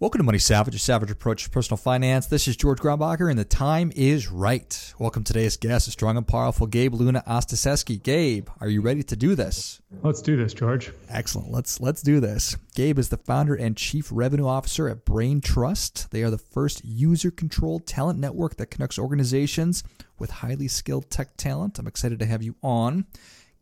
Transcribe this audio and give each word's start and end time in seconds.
Welcome 0.00 0.20
to 0.20 0.24
Money 0.24 0.38
Savage, 0.38 0.76
a 0.76 0.78
savage 0.78 1.10
approach 1.10 1.42
to 1.42 1.50
personal 1.50 1.76
finance. 1.76 2.26
This 2.26 2.46
is 2.46 2.56
George 2.56 2.78
Grombacher, 2.78 3.28
and 3.28 3.36
the 3.36 3.44
time 3.44 3.90
is 3.96 4.28
right. 4.28 4.94
Welcome 4.96 5.24
to 5.24 5.32
today's 5.32 5.56
guest, 5.56 5.88
a 5.88 5.90
strong 5.90 6.16
and 6.16 6.24
powerful 6.24 6.68
Gabe 6.68 6.94
Luna 6.94 7.24
Ostaseski. 7.26 8.00
Gabe, 8.00 8.48
are 8.60 8.68
you 8.68 8.80
ready 8.80 9.02
to 9.02 9.16
do 9.16 9.34
this? 9.34 9.82
Let's 10.04 10.22
do 10.22 10.36
this, 10.36 10.54
George. 10.54 10.92
Excellent. 11.08 11.50
Let's 11.50 11.80
let's 11.80 12.00
do 12.00 12.20
this. 12.20 12.56
Gabe 12.76 12.96
is 12.96 13.08
the 13.08 13.16
founder 13.16 13.56
and 13.56 13.76
chief 13.76 14.08
revenue 14.12 14.46
officer 14.46 14.88
at 14.88 15.04
Braintrust. 15.04 16.10
They 16.10 16.22
are 16.22 16.30
the 16.30 16.38
first 16.38 16.84
user-controlled 16.84 17.84
talent 17.84 18.20
network 18.20 18.54
that 18.58 18.70
connects 18.70 19.00
organizations 19.00 19.82
with 20.16 20.30
highly 20.30 20.68
skilled 20.68 21.10
tech 21.10 21.36
talent. 21.36 21.76
I'm 21.80 21.88
excited 21.88 22.20
to 22.20 22.26
have 22.26 22.44
you 22.44 22.54
on. 22.62 23.06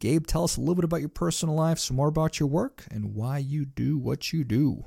Gabe, 0.00 0.27
tell 0.27 0.44
us 0.44 0.58
a 0.58 0.60
little 0.60 0.74
bit 0.74 0.84
about 0.84 1.00
your 1.00 1.08
personal 1.08 1.55
life, 1.55 1.78
some 1.78 1.96
more 1.96 2.08
about 2.08 2.38
your 2.38 2.50
work, 2.50 2.84
and 2.91 3.14
why 3.14 3.38
you 3.38 3.64
do 3.64 3.96
what 3.96 4.34
you 4.34 4.44
do. 4.44 4.84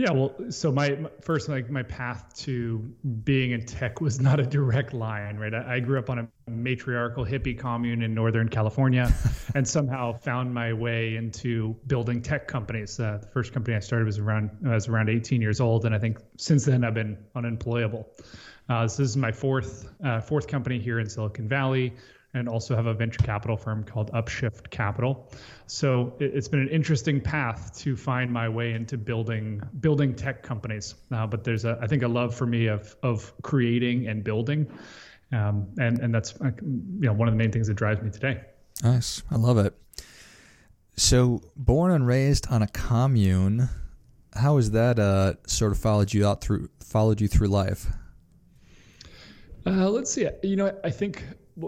Yeah, 0.00 0.12
well, 0.12 0.34
so 0.48 0.72
my, 0.72 0.92
my 0.92 1.10
first 1.20 1.50
like 1.50 1.68
my 1.68 1.82
path 1.82 2.34
to 2.44 2.78
being 3.22 3.50
in 3.50 3.66
tech 3.66 4.00
was 4.00 4.18
not 4.18 4.40
a 4.40 4.46
direct 4.46 4.94
line, 4.94 5.36
right? 5.36 5.52
I, 5.52 5.74
I 5.74 5.80
grew 5.80 5.98
up 5.98 6.08
on 6.08 6.20
a 6.20 6.50
matriarchal 6.50 7.26
hippie 7.26 7.58
commune 7.58 8.00
in 8.00 8.14
Northern 8.14 8.48
California, 8.48 9.12
and 9.54 9.68
somehow 9.68 10.14
found 10.14 10.54
my 10.54 10.72
way 10.72 11.16
into 11.16 11.76
building 11.86 12.22
tech 12.22 12.48
companies. 12.48 12.98
Uh, 12.98 13.18
the 13.20 13.26
first 13.26 13.52
company 13.52 13.76
I 13.76 13.80
started 13.80 14.06
was 14.06 14.18
around 14.18 14.48
I 14.64 14.70
was 14.70 14.88
around 14.88 15.10
18 15.10 15.42
years 15.42 15.60
old, 15.60 15.84
and 15.84 15.94
I 15.94 15.98
think 15.98 16.16
since 16.38 16.64
then 16.64 16.82
I've 16.82 16.94
been 16.94 17.18
unemployable. 17.34 18.08
Uh, 18.70 18.88
so 18.88 19.02
this 19.02 19.10
is 19.10 19.18
my 19.18 19.32
fourth 19.32 19.92
uh, 20.02 20.22
fourth 20.22 20.48
company 20.48 20.78
here 20.78 20.98
in 21.00 21.10
Silicon 21.10 21.46
Valley 21.46 21.92
and 22.34 22.48
also 22.48 22.76
have 22.76 22.86
a 22.86 22.94
venture 22.94 23.22
capital 23.22 23.56
firm 23.56 23.82
called 23.82 24.12
Upshift 24.12 24.70
Capital. 24.70 25.30
So 25.66 26.14
it, 26.20 26.34
has 26.34 26.48
been 26.48 26.60
an 26.60 26.68
interesting 26.68 27.20
path 27.20 27.76
to 27.78 27.96
find 27.96 28.32
my 28.32 28.48
way 28.48 28.72
into 28.72 28.96
building 28.96 29.60
building 29.80 30.14
tech 30.14 30.42
companies. 30.42 30.94
Uh, 31.12 31.26
but 31.26 31.44
there's 31.44 31.64
a 31.64 31.78
I 31.80 31.86
think 31.86 32.02
a 32.02 32.08
love 32.08 32.34
for 32.34 32.46
me 32.46 32.66
of 32.66 32.94
of 33.02 33.32
creating 33.42 34.06
and 34.06 34.22
building, 34.22 34.70
um, 35.32 35.68
and 35.78 35.98
and 35.98 36.14
that's 36.14 36.40
uh, 36.40 36.50
you 36.62 37.06
know 37.06 37.12
one 37.12 37.28
of 37.28 37.34
the 37.34 37.38
main 37.38 37.50
things 37.50 37.66
that 37.66 37.74
drives 37.74 38.00
me 38.02 38.10
today. 38.10 38.40
Nice, 38.82 39.22
I 39.30 39.36
love 39.36 39.58
it. 39.58 39.74
So 40.96 41.42
born 41.56 41.92
and 41.92 42.06
raised 42.06 42.46
on 42.50 42.62
a 42.62 42.68
commune, 42.68 43.68
how 44.34 44.56
has 44.56 44.70
that 44.72 44.98
uh, 44.98 45.34
sort 45.46 45.72
of 45.72 45.78
followed 45.78 46.12
you 46.12 46.26
out 46.26 46.42
through 46.42 46.68
followed 46.80 47.20
you 47.20 47.28
through 47.28 47.48
life? 47.48 47.86
Uh, 49.66 49.90
let's 49.90 50.12
see. 50.12 50.26
You 50.42 50.56
know, 50.56 50.78
I 50.84 50.90
think 50.90 51.24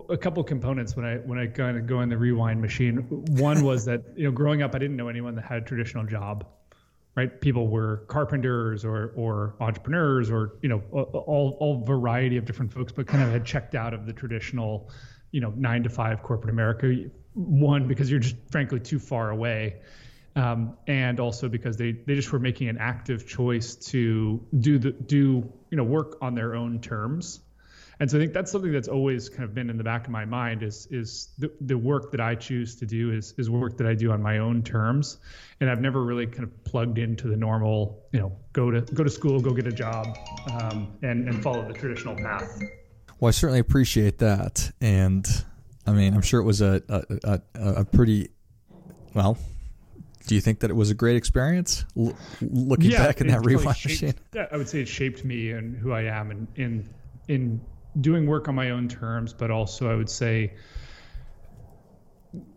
a 0.09 0.17
couple 0.17 0.43
components 0.45 0.97
when 0.97 1.05
I 1.05 1.17
when 1.17 1.39
I 1.39 1.47
kind 1.47 1.77
of 1.77 1.87
go 1.87 2.01
in 2.01 2.09
the 2.09 2.17
rewind 2.17 2.61
machine. 2.61 2.97
One 3.37 3.65
was 3.65 3.85
that 3.87 4.03
you 4.17 4.25
know 4.25 4.31
growing 4.31 4.63
up 4.63 4.75
I 4.75 4.79
didn't 4.79 4.97
know 4.97 5.09
anyone 5.09 5.35
that 5.37 5.45
had 5.45 5.63
a 5.63 5.65
traditional 5.65 6.05
job, 6.05 6.47
right? 7.15 7.41
People 7.41 7.69
were 7.69 8.05
carpenters 8.09 8.85
or 8.85 9.13
or 9.17 9.55
entrepreneurs 9.61 10.31
or 10.31 10.55
you 10.63 10.69
know 10.69 10.83
all 10.91 11.57
all 11.61 11.85
variety 11.85 12.37
of 12.37 12.45
different 12.45 12.73
folks, 12.73 12.93
but 12.93 13.07
kind 13.07 13.23
of 13.23 13.31
had 13.31 13.45
checked 13.45 13.75
out 13.75 13.95
of 13.95 14.07
the 14.07 14.13
traditional, 14.13 14.91
you 15.31 15.41
know, 15.41 15.53
nine 15.57 15.83
to 15.83 15.91
five 15.91 16.23
corporate 16.23 16.53
America. 16.53 17.11
One 17.35 17.89
because 17.89 18.11
you're 18.11 18.21
just 18.21 18.37
frankly 18.51 18.81
too 18.81 18.99
far 18.99 19.31
away. 19.31 19.77
Um, 20.35 20.79
and 20.87 21.21
also 21.21 21.51
because 21.51 21.77
they, 21.77 21.93
they 21.93 22.15
just 22.15 22.33
were 22.33 22.39
making 22.39 22.71
an 22.71 22.79
active 22.79 23.29
choice 23.29 23.75
to 23.91 24.43
do 24.59 24.79
the 24.79 24.93
do 24.93 25.53
you 25.69 25.77
know 25.77 25.85
work 25.85 26.17
on 26.23 26.35
their 26.35 26.55
own 26.55 26.81
terms 26.81 27.41
and 28.03 28.11
so 28.11 28.17
I 28.17 28.21
think 28.21 28.33
that's 28.33 28.51
something 28.51 28.73
that's 28.73 28.89
always 28.89 29.29
kind 29.29 29.45
of 29.45 29.55
been 29.55 29.71
in 29.71 29.77
the 29.79 29.85
back 29.85 30.07
of 30.07 30.11
my 30.11 30.25
mind 30.25 30.65
is 30.65 30.89
is 30.91 31.29
the, 31.39 31.53
the 31.61 31.79
work 31.79 32.11
that 32.11 32.21
I 32.21 32.35
choose 32.35 32.75
to 32.81 32.85
do 32.85 33.13
is 33.13 33.33
is 33.39 33.49
work 33.49 33.77
that 33.77 33.87
I 33.87 33.95
do 33.95 34.11
on 34.11 34.21
my 34.21 34.39
own 34.39 34.61
terms, 34.65 35.19
and 35.61 35.71
I've 35.71 35.81
never 35.81 36.03
really 36.03 36.27
kind 36.27 36.43
of 36.43 36.65
plugged 36.65 36.99
into 36.99 37.29
the 37.29 37.37
normal, 37.37 38.03
you 38.11 38.19
know, 38.19 38.37
go 38.55 38.73
to 38.73 38.81
go 38.81 39.05
to 39.05 39.11
school, 39.11 39.39
go 39.39 39.53
get 39.53 39.69
a 39.69 39.73
job, 39.73 40.19
um, 40.51 40.89
and 41.03 41.29
and 41.29 41.41
follow 41.45 41.65
the 41.65 41.75
traditional 41.75 42.17
path. 42.17 42.61
Well, 43.21 43.29
I 43.29 43.31
certainly 43.31 43.61
appreciate 43.61 44.19
that, 44.19 44.73
and 44.81 45.25
I 45.87 45.93
mean, 45.93 46.13
I'm 46.13 46.23
sure 46.23 46.41
it 46.41 46.45
was 46.45 46.61
a 46.61 46.83
a, 46.89 47.03
a, 47.23 47.41
a 47.83 47.85
pretty 47.85 48.31
well 49.15 49.39
do 50.27 50.37
you 50.37 50.41
think 50.41 50.61
that 50.61 50.71
it 50.71 50.75
was 50.75 50.91
a 50.91 50.95
great 50.95 51.17
experience 51.17 51.85
L- 51.97 52.17
looking 52.41 52.93
yeah, 52.93 53.07
back 53.07 53.21
in 53.21 53.27
that 53.27 53.45
rewind 53.45 53.77
shaped, 53.77 54.03
machine? 54.03 54.15
Yeah, 54.35 54.47
I 54.53 54.57
would 54.57 54.69
say 54.69 54.81
it 54.81 54.89
shaped 54.89 55.25
me 55.25 55.51
and 55.51 55.77
who 55.77 55.93
I 55.93 56.03
am 56.03 56.31
and 56.31 56.49
in 56.57 56.89
in 57.29 57.61
doing 58.01 58.27
work 58.27 58.49
on 58.49 58.55
my 58.55 58.71
own 58.71 58.89
terms, 58.89 59.33
but 59.33 59.51
also 59.51 59.91
I 59.91 59.95
would 59.95 60.09
say 60.11 60.55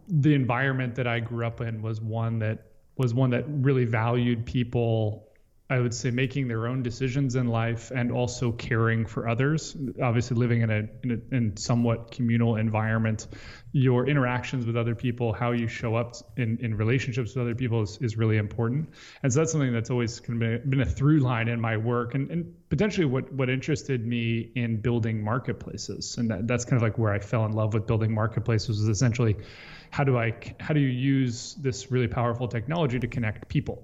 the 0.07 0.33
environment 0.33 0.95
that 0.95 1.07
I 1.07 1.19
grew 1.19 1.45
up 1.45 1.61
in 1.61 1.81
was 1.81 1.99
one 1.99 2.39
that 2.39 2.67
was 2.97 3.13
one 3.13 3.29
that 3.31 3.43
really 3.47 3.85
valued 3.85 4.45
people 4.45 5.24
I 5.67 5.79
would 5.79 5.95
say 5.95 6.11
making 6.11 6.47
their 6.47 6.67
own 6.67 6.83
decisions 6.83 7.35
in 7.35 7.47
life 7.47 7.89
and 7.89 8.11
also 8.11 8.51
caring 8.51 9.07
for 9.07 9.27
others. 9.27 9.75
Obviously, 9.99 10.37
living 10.37 10.61
in 10.61 10.69
a, 10.69 10.87
in 11.03 11.11
a 11.11 11.35
in 11.35 11.57
somewhat 11.57 12.11
communal 12.11 12.57
environment, 12.57 13.27
your 13.71 14.07
interactions 14.07 14.67
with 14.67 14.77
other 14.77 14.93
people, 14.93 15.33
how 15.33 15.53
you 15.53 15.67
show 15.67 15.95
up 15.95 16.15
in, 16.37 16.59
in 16.61 16.75
relationships 16.75 17.33
with 17.33 17.41
other 17.41 17.55
people 17.55 17.81
is, 17.81 17.97
is 17.99 18.15
really 18.15 18.37
important. 18.37 18.89
And 19.23 19.33
so 19.33 19.39
that's 19.39 19.51
something 19.51 19.73
that's 19.73 19.89
always 19.89 20.19
been, 20.19 20.81
a 20.81 20.85
through 20.85 21.19
line 21.19 21.47
in 21.47 21.59
my 21.59 21.77
work 21.77 22.13
and, 22.13 22.29
and 22.29 22.53
potentially 22.69 23.05
what, 23.05 23.33
what 23.33 23.49
interested 23.49 24.05
me 24.05 24.51
in 24.55 24.79
building 24.81 25.23
marketplaces. 25.23 26.17
And 26.19 26.29
that, 26.29 26.47
that's 26.47 26.63
kind 26.63 26.77
of 26.77 26.83
like 26.83 26.99
where 26.99 27.11
I 27.11 27.19
fell 27.19 27.43
in 27.45 27.53
love 27.53 27.73
with 27.73 27.87
building 27.87 28.13
marketplaces 28.13 28.69
was 28.69 28.87
essentially 28.87 29.35
how 29.89 30.03
do 30.03 30.17
I 30.17 30.33
how 30.59 30.73
do 30.73 30.79
you 30.79 30.89
use 30.89 31.55
this 31.55 31.89
really 31.89 32.07
powerful 32.07 32.47
technology 32.47 32.99
to 32.99 33.07
connect 33.07 33.47
people? 33.47 33.83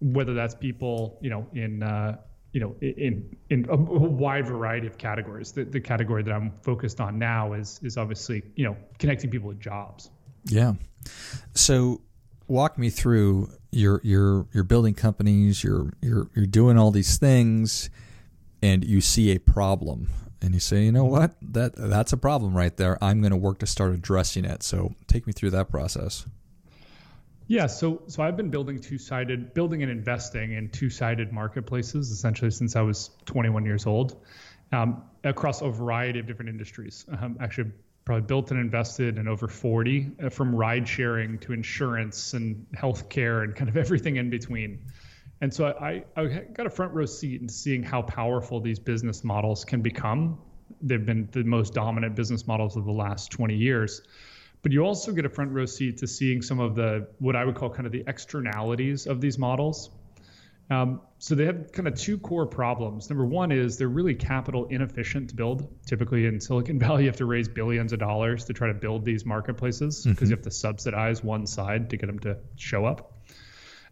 Whether 0.00 0.34
that's 0.34 0.54
people, 0.54 1.18
you 1.20 1.30
know, 1.30 1.46
in 1.54 1.82
uh, 1.82 2.16
you 2.52 2.60
know, 2.60 2.74
in 2.80 3.36
in 3.50 3.66
a 3.68 3.76
wide 3.76 4.46
variety 4.46 4.86
of 4.86 4.96
categories. 4.96 5.52
The, 5.52 5.64
the 5.64 5.80
category 5.80 6.22
that 6.22 6.32
I'm 6.32 6.52
focused 6.62 7.00
on 7.00 7.18
now 7.18 7.52
is 7.52 7.80
is 7.82 7.96
obviously 7.96 8.42
you 8.54 8.64
know 8.64 8.76
connecting 8.98 9.30
people 9.30 9.48
with 9.48 9.60
jobs. 9.60 10.10
Yeah. 10.44 10.74
So 11.54 12.00
walk 12.48 12.78
me 12.78 12.90
through 12.90 13.50
your 13.70 14.00
your 14.02 14.46
you're 14.52 14.64
building 14.64 14.94
companies. 14.94 15.62
You're 15.62 15.92
you're 16.00 16.30
you're 16.34 16.46
doing 16.46 16.78
all 16.78 16.90
these 16.90 17.18
things, 17.18 17.90
and 18.62 18.84
you 18.84 19.00
see 19.00 19.34
a 19.34 19.38
problem, 19.38 20.08
and 20.40 20.54
you 20.54 20.60
say, 20.60 20.84
you 20.84 20.92
know 20.92 21.04
what, 21.04 21.34
that 21.42 21.74
that's 21.76 22.12
a 22.12 22.16
problem 22.16 22.56
right 22.56 22.76
there. 22.76 22.96
I'm 23.02 23.20
going 23.20 23.32
to 23.32 23.36
work 23.36 23.58
to 23.58 23.66
start 23.66 23.92
addressing 23.92 24.44
it. 24.44 24.62
So 24.62 24.94
take 25.06 25.26
me 25.26 25.32
through 25.32 25.50
that 25.50 25.68
process. 25.70 26.26
Yeah, 27.48 27.66
so 27.66 28.02
so 28.08 28.22
I've 28.22 28.36
been 28.36 28.50
building 28.50 28.80
two-sided, 28.80 29.54
building 29.54 29.82
and 29.82 29.90
investing 29.90 30.52
in 30.52 30.68
two-sided 30.68 31.32
marketplaces 31.32 32.10
essentially 32.10 32.50
since 32.50 32.74
I 32.74 32.80
was 32.80 33.10
21 33.26 33.64
years 33.64 33.86
old, 33.86 34.24
um, 34.72 35.02
across 35.22 35.62
a 35.62 35.68
variety 35.68 36.18
of 36.18 36.26
different 36.26 36.48
industries. 36.48 37.04
Um, 37.20 37.36
actually, 37.40 37.70
probably 38.04 38.26
built 38.26 38.50
and 38.50 38.58
invested 38.58 39.18
in 39.18 39.28
over 39.28 39.46
40, 39.46 40.12
uh, 40.24 40.28
from 40.28 40.54
ride 40.54 40.88
sharing 40.88 41.38
to 41.40 41.52
insurance 41.52 42.34
and 42.34 42.66
healthcare 42.74 43.44
and 43.44 43.54
kind 43.54 43.68
of 43.68 43.76
everything 43.84 44.16
in 44.16 44.28
between. 44.28 44.80
And 45.40 45.52
so 45.52 45.66
I, 45.66 46.04
I 46.16 46.26
got 46.52 46.66
a 46.66 46.70
front 46.70 46.94
row 46.94 47.06
seat 47.06 47.42
in 47.42 47.48
seeing 47.48 47.82
how 47.82 48.02
powerful 48.02 48.60
these 48.60 48.78
business 48.78 49.22
models 49.22 49.64
can 49.64 49.82
become. 49.82 50.38
They've 50.82 51.04
been 51.04 51.28
the 51.30 51.44
most 51.44 51.74
dominant 51.74 52.16
business 52.16 52.46
models 52.46 52.76
of 52.76 52.86
the 52.86 52.92
last 52.92 53.30
20 53.30 53.54
years 53.54 54.02
but 54.62 54.72
you 54.72 54.80
also 54.82 55.12
get 55.12 55.24
a 55.24 55.28
front 55.28 55.52
row 55.52 55.66
seat 55.66 55.98
to 55.98 56.06
seeing 56.06 56.42
some 56.42 56.60
of 56.60 56.74
the 56.74 57.08
what 57.18 57.36
I 57.36 57.44
would 57.44 57.54
call 57.54 57.70
kind 57.70 57.86
of 57.86 57.92
the 57.92 58.04
externalities 58.06 59.06
of 59.06 59.20
these 59.20 59.38
models. 59.38 59.90
Um, 60.68 61.00
so 61.18 61.36
they 61.36 61.44
have 61.44 61.70
kind 61.70 61.86
of 61.86 61.94
two 61.94 62.18
core 62.18 62.46
problems. 62.46 63.08
Number 63.08 63.24
one 63.24 63.52
is 63.52 63.78
they're 63.78 63.88
really 63.88 64.14
capital 64.14 64.66
inefficient 64.66 65.30
to 65.30 65.36
build. 65.36 65.68
Typically 65.86 66.26
in 66.26 66.40
Silicon 66.40 66.78
Valley, 66.80 67.04
you 67.04 67.08
have 67.08 67.18
to 67.18 67.24
raise 67.24 67.48
billions 67.48 67.92
of 67.92 68.00
dollars 68.00 68.46
to 68.46 68.52
try 68.52 68.68
to 68.68 68.74
build 68.74 69.04
these 69.04 69.24
marketplaces 69.24 70.04
because 70.04 70.16
mm-hmm. 70.16 70.24
you 70.26 70.36
have 70.36 70.42
to 70.42 70.50
subsidize 70.50 71.22
one 71.22 71.46
side 71.46 71.90
to 71.90 71.96
get 71.96 72.06
them 72.06 72.18
to 72.20 72.38
show 72.56 72.84
up. 72.84 73.12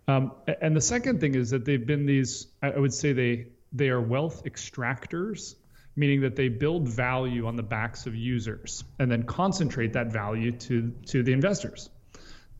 Um, 0.06 0.32
and 0.60 0.76
the 0.76 0.81
second 0.81 1.20
thing 1.20 1.34
is 1.34 1.50
that 1.50 1.64
they've 1.64 1.87
been 1.87 2.06
these. 2.06 2.49
I 2.60 2.70
would 2.78 2.93
say 2.93 3.12
they 3.12 3.46
they 3.72 3.88
are 3.88 4.00
wealth 4.00 4.44
extractors 4.44 5.55
meaning 5.96 6.23
that 6.23 6.37
they 6.37 6.49
build 6.49 6.88
value 6.88 7.46
on 7.46 7.56
the 7.56 7.62
backs 7.62 8.06
of 8.06 8.14
users 8.14 8.85
and 8.99 9.11
then 9.11 9.23
concentrate 9.23 9.93
that 9.93 10.12
value 10.12 10.52
to 10.52 10.93
to 11.06 11.23
the 11.23 11.32
investors. 11.32 11.91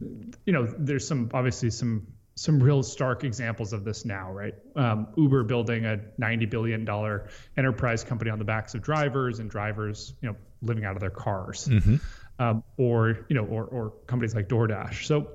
You 0.01 0.53
know, 0.53 0.67
there's 0.79 1.07
some 1.07 1.31
obviously 1.33 1.71
some 1.71 2.07
some 2.37 2.61
real 2.61 2.83
stark 2.83 3.25
examples 3.25 3.73
of 3.73 3.85
this 3.85 4.05
now, 4.05 4.33
right? 4.33 4.55
Um, 4.75 5.09
Uber 5.17 5.45
building 5.45 5.85
a 5.85 6.01
ninety 6.19 6.47
billion 6.47 6.85
dollar 6.85 7.29
enterprise 7.57 8.05
company 8.05 8.31
on 8.31 8.39
the 8.39 8.45
backs 8.45 8.75
of 8.75 8.83
drivers 8.83 9.39
and 9.39 9.51
drivers, 9.51 10.15
you 10.21 10.29
know, 10.29 10.37
living 10.63 10.85
out 10.85 10.97
of 10.97 11.01
their 11.01 11.11
cars, 11.11 11.69
mm-hmm. 11.69 11.97
um, 12.39 12.65
or 12.77 13.27
you 13.29 13.37
know, 13.37 13.45
or 13.45 13.65
or 13.65 13.91
companies 14.07 14.35
like 14.35 14.49
DoorDash. 14.49 15.07
So, 15.07 15.29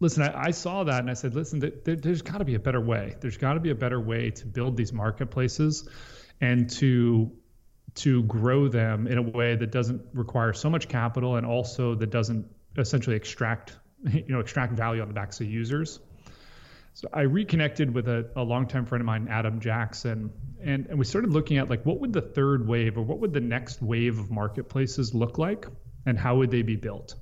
listen, 0.00 0.22
I, 0.22 0.46
I 0.46 0.50
saw 0.50 0.84
that 0.84 1.00
and 1.00 1.10
I 1.10 1.14
said, 1.14 1.34
listen, 1.34 1.60
there, 1.60 1.96
there's 1.96 2.22
got 2.22 2.38
to 2.38 2.44
be 2.44 2.54
a 2.54 2.60
better 2.60 2.80
way. 2.80 3.16
There's 3.20 3.38
got 3.38 3.54
to 3.54 3.60
be 3.60 3.70
a 3.70 3.74
better 3.74 4.00
way 4.00 4.30
to 4.30 4.46
build 4.46 4.76
these 4.76 4.92
marketplaces 4.92 5.88
and 6.40 6.70
to 6.70 7.32
to 7.94 8.24
grow 8.24 8.66
them 8.68 9.06
in 9.06 9.18
a 9.18 9.22
way 9.22 9.54
that 9.54 9.70
doesn't 9.70 10.02
require 10.14 10.52
so 10.52 10.68
much 10.68 10.88
capital 10.88 11.36
and 11.36 11.46
also 11.46 11.94
that 11.94 12.10
doesn't 12.10 12.46
essentially 12.76 13.16
extract 13.16 13.76
you 14.12 14.24
know 14.28 14.40
extract 14.40 14.72
value 14.72 15.02
on 15.02 15.08
the 15.08 15.14
backs 15.14 15.40
of 15.40 15.46
users. 15.46 16.00
So 16.96 17.08
I 17.12 17.22
reconnected 17.22 17.92
with 17.92 18.06
a, 18.08 18.30
a 18.36 18.42
longtime 18.42 18.86
friend 18.86 19.02
of 19.02 19.06
mine, 19.06 19.26
Adam 19.28 19.58
Jackson, 19.58 20.32
and, 20.62 20.86
and 20.86 20.96
we 20.96 21.04
started 21.04 21.32
looking 21.32 21.58
at 21.58 21.68
like 21.68 21.84
what 21.84 22.00
would 22.00 22.12
the 22.12 22.20
third 22.20 22.68
wave 22.68 22.96
or 22.96 23.02
what 23.02 23.18
would 23.18 23.32
the 23.32 23.40
next 23.40 23.82
wave 23.82 24.18
of 24.18 24.30
marketplaces 24.30 25.12
look 25.12 25.36
like 25.36 25.66
and 26.06 26.16
how 26.16 26.36
would 26.36 26.52
they 26.52 26.62
be 26.62 26.76
built? 26.76 27.16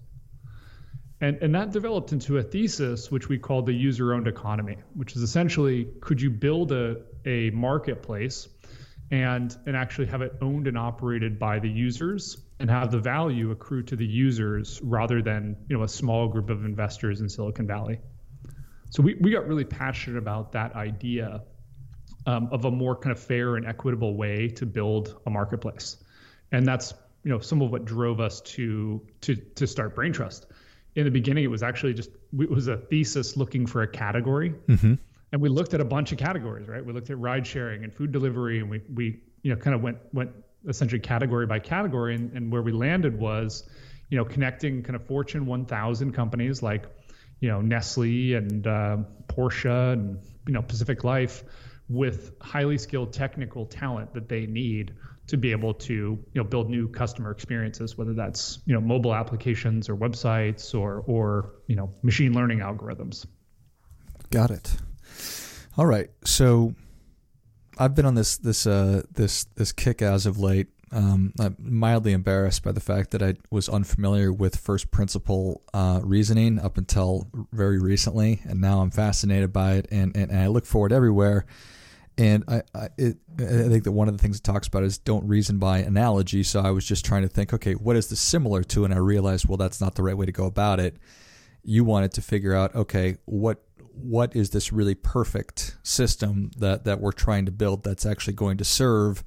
And, 1.23 1.39
and 1.41 1.55
that 1.55 1.71
developed 1.71 2.13
into 2.13 2.37
a 2.37 2.43
thesis 2.43 3.11
which 3.11 3.29
we 3.29 3.39
called 3.39 3.65
the 3.65 3.73
user 3.73 4.13
owned 4.13 4.27
economy, 4.27 4.77
which 4.95 5.17
is 5.17 5.23
essentially 5.23 5.89
could 6.01 6.21
you 6.21 6.31
build 6.31 6.73
a, 6.73 6.97
a 7.25 7.51
marketplace 7.51 8.49
and, 9.13 9.55
and 9.67 9.77
actually 9.77 10.07
have 10.07 10.23
it 10.23 10.33
owned 10.41 10.67
and 10.67 10.77
operated 10.77 11.39
by 11.39 11.59
the 11.59 11.69
users 11.69 12.39
and 12.59 12.71
have 12.71 12.91
the 12.91 12.99
value 12.99 13.51
accrue 13.51 13.83
to 13.83 13.95
the 13.95 14.07
users 14.07 14.81
rather 14.83 15.21
than 15.21 15.55
you 15.69 15.77
know 15.77 15.85
a 15.85 15.89
small 15.89 16.29
group 16.29 16.49
of 16.49 16.65
investors 16.65 17.21
in 17.21 17.29
Silicon 17.29 17.67
Valley. 17.67 18.01
So 18.91 19.03
we, 19.03 19.15
we 19.21 19.31
got 19.31 19.47
really 19.47 19.65
passionate 19.65 20.19
about 20.19 20.53
that 20.53 20.75
idea 20.75 21.43
um, 22.27 22.49
of 22.53 22.65
a 22.65 22.71
more 22.71 22.97
kind 22.97 23.15
of 23.15 23.23
fair 23.23 23.57
and 23.57 23.67
equitable 23.67 24.17
way 24.17 24.49
to 24.49 24.67
build 24.67 25.21
a 25.27 25.31
marketplace, 25.31 25.99
and 26.51 26.67
that's 26.67 26.95
you 27.23 27.31
know 27.31 27.39
some 27.39 27.61
of 27.61 27.71
what 27.71 27.85
drove 27.85 28.19
us 28.19 28.41
to 28.41 29.07
to 29.21 29.35
to 29.35 29.67
start 29.67 29.95
Braintrust. 29.95 30.47
In 30.95 31.05
the 31.05 31.11
beginning, 31.11 31.45
it 31.45 31.51
was 31.51 31.63
actually 31.63 31.93
just 31.93 32.11
it 32.39 32.51
was 32.51 32.69
a 32.69 32.79
thesis 32.79 33.37
looking 33.37 33.67
for 33.67 33.83
a 33.83 33.89
category. 33.89 34.55
Mm-hmm. 34.69 34.95
And 35.33 35.41
we 35.41 35.49
looked 35.49 35.73
at 35.75 35.81
a 35.81 35.85
bunch 35.85 36.13
of 36.13 36.19
categories, 36.19 36.69
right? 36.69 36.85
We 36.85 36.93
looked 36.93 37.11
at 37.11 37.19
ride 37.19 37.47
sharing 37.47 37.85
and 37.85 37.93
food 37.93 38.13
delivery, 38.13 38.61
and 38.61 38.69
we 38.69 38.83
we 38.93 39.23
you 39.43 39.55
know 39.55 39.61
kind 39.61 39.75
of 39.75 39.83
went 39.83 39.99
went 40.13 40.31
essentially 40.69 41.01
category 41.01 41.47
by 41.47 41.59
category. 41.59 42.15
And, 42.15 42.33
and 42.33 42.53
where 42.53 42.63
we 42.63 42.73
landed 42.73 43.19
was, 43.19 43.69
you 44.11 44.17
know, 44.17 44.25
connecting 44.25 44.83
kind 44.83 44.97
of 44.97 45.07
Fortune 45.07 45.47
1000 45.47 46.13
companies 46.13 46.63
like, 46.63 46.85
you 47.41 47.49
know, 47.49 47.61
Nestle 47.61 48.35
and 48.35 48.67
uh, 48.67 48.99
Porsche 49.27 49.93
and, 49.93 50.21
you 50.47 50.53
know, 50.53 50.63
Pacific 50.63 51.05
Life 51.05 51.43
with 51.89 52.33
highly 52.41 52.79
skilled 52.79 53.13
technical 53.13 53.67
talent 53.67 54.15
that 54.15 54.29
they 54.29 54.47
need 54.47 54.95
to 55.27 55.37
be 55.37 55.53
able 55.53 55.75
to 55.75 55.93
you 55.93 56.21
know 56.35 56.45
build 56.45 56.69
new 56.69 56.89
customer 56.89 57.31
experiences 57.31 57.97
whether 57.97 58.13
that's 58.15 58.59
you 58.67 58.75
know 58.75 58.81
mobile 58.81 59.15
applications 59.15 59.89
or 59.89 59.97
websites 59.97 60.75
or 60.75 61.03
or 61.07 61.55
you 61.67 61.77
know 61.77 61.93
machine 62.03 62.33
learning 62.35 62.59
algorithms 62.59 63.27
got 64.31 64.51
it 64.51 64.75
all 65.77 65.87
right 65.87 66.11
so 66.25 66.75
I've 67.79 67.95
been 67.95 68.07
on 68.07 68.15
this 68.15 68.37
this 68.37 68.67
uh, 68.67 69.03
this 69.13 69.45
this 69.57 69.73
kick 69.73 70.03
as 70.03 70.27
of 70.27 70.39
late. 70.39 70.69
Um, 70.91 71.33
I'm 71.41 71.57
mildly 71.59 72.13
embarrassed 72.13 72.63
by 72.63 72.73
the 72.73 72.81
fact 72.81 73.13
that 73.13 73.23
I 73.23 73.35
was 73.51 73.67
unfamiliar 73.69 74.31
with 74.31 74.57
first 74.57 74.91
principle 74.91 75.63
uh, 75.73 76.01
reasoning 76.03 76.59
up 76.59 76.77
until 76.77 77.29
very 77.51 77.81
recently, 77.81 78.43
and 78.45 78.61
now 78.61 78.81
I'm 78.81 78.91
fascinated 78.91 79.55
by 79.55 79.77
it, 79.77 79.89
and, 79.91 80.15
and, 80.15 80.31
and 80.31 80.39
I 80.39 80.49
look 80.49 80.67
for 80.67 80.87
it 80.87 80.93
everywhere. 80.93 81.47
And 82.19 82.45
I 82.47 82.63
I, 82.75 82.89
it, 82.99 83.17
I 83.39 83.69
think 83.69 83.85
that 83.85 83.93
one 83.93 84.09
of 84.09 84.17
the 84.17 84.23
things 84.23 84.37
it 84.37 84.45
talks 84.45 84.69
about 84.69 84.83
is 84.83 84.99
don't 84.99 85.27
reason 85.27 85.59
by 85.59 85.79
analogy. 85.79 86.43
So 86.43 86.61
I 86.61 86.71
was 86.73 86.85
just 86.85 87.07
trying 87.07 87.23
to 87.23 87.29
think, 87.29 87.55
okay, 87.55 87.73
what 87.73 87.97
is 87.97 88.11
this 88.11 88.21
similar 88.21 88.63
to? 88.65 88.85
And 88.85 88.93
I 88.93 88.99
realized, 88.99 89.49
well, 89.49 89.57
that's 89.57 89.81
not 89.81 89.95
the 89.95 90.03
right 90.03 90.17
way 90.17 90.27
to 90.27 90.33
go 90.33 90.45
about 90.45 90.79
it. 90.79 90.99
You 91.65 91.85
wanted 91.85 92.13
to 92.13 92.23
figure 92.23 92.55
out, 92.55 92.75
okay, 92.75 93.17
what 93.25 93.65
what 93.95 94.35
is 94.35 94.51
this 94.51 94.73
really 94.73 94.95
perfect 94.95 95.77
system 95.83 96.51
that 96.59 96.85
that 96.85 97.01
we're 97.01 97.13
trying 97.13 97.47
to 97.47 97.53
build 97.53 97.85
that's 97.85 98.07
actually 98.07 98.35
going 98.35 98.57
to 98.59 98.65
serve 98.65 99.23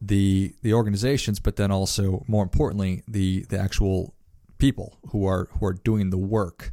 the 0.00 0.54
the 0.62 0.74
organizations, 0.74 1.38
but 1.40 1.56
then 1.56 1.70
also 1.70 2.24
more 2.26 2.42
importantly 2.42 3.02
the 3.06 3.44
the 3.48 3.58
actual 3.58 4.14
people 4.58 4.98
who 5.10 5.26
are 5.26 5.48
who 5.52 5.66
are 5.66 5.72
doing 5.72 6.10
the 6.10 6.18
work. 6.18 6.72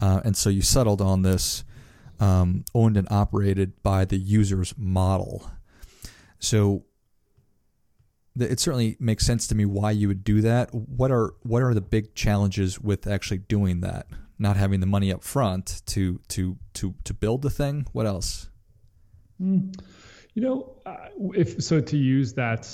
Uh, 0.00 0.20
and 0.24 0.36
so 0.36 0.50
you 0.50 0.62
settled 0.62 1.00
on 1.00 1.22
this 1.22 1.64
um, 2.20 2.64
owned 2.74 2.96
and 2.96 3.08
operated 3.10 3.82
by 3.82 4.04
the 4.04 4.18
users 4.18 4.74
model. 4.76 5.50
So 6.38 6.84
it 8.38 8.60
certainly 8.60 8.96
makes 9.00 9.24
sense 9.24 9.46
to 9.46 9.54
me 9.54 9.64
why 9.64 9.92
you 9.92 10.08
would 10.08 10.24
do 10.24 10.40
that. 10.42 10.74
What 10.74 11.10
are 11.10 11.34
what 11.42 11.62
are 11.62 11.72
the 11.72 11.80
big 11.80 12.14
challenges 12.14 12.80
with 12.80 13.06
actually 13.06 13.38
doing 13.38 13.80
that? 13.80 14.06
Not 14.38 14.56
having 14.56 14.80
the 14.80 14.86
money 14.86 15.12
up 15.12 15.22
front 15.22 15.82
to 15.86 16.20
to 16.28 16.56
to 16.74 16.94
to 17.04 17.14
build 17.14 17.42
the 17.42 17.50
thing. 17.50 17.86
What 17.92 18.06
else? 18.06 18.48
Mm. 19.40 19.78
You 20.34 20.42
know, 20.42 20.76
uh, 20.84 20.96
if 21.34 21.62
so, 21.62 21.80
to 21.80 21.96
use 21.96 22.34
that 22.34 22.68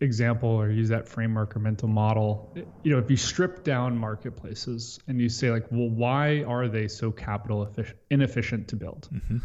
example 0.00 0.50
or 0.50 0.70
use 0.70 0.90
that 0.90 1.08
framework 1.08 1.56
or 1.56 1.60
mental 1.60 1.88
model, 1.88 2.54
you 2.82 2.92
know, 2.92 2.98
if 2.98 3.10
you 3.10 3.16
strip 3.16 3.64
down 3.64 3.96
marketplaces 3.96 5.00
and 5.08 5.18
you 5.18 5.30
say 5.30 5.50
like, 5.50 5.66
well, 5.70 5.88
why 5.88 6.42
are 6.42 6.68
they 6.68 6.86
so 6.86 7.10
capital 7.10 7.62
efficient, 7.62 7.98
inefficient 8.10 8.68
to 8.68 8.76
build? 8.76 9.08
Mm-hmm. 9.12 9.38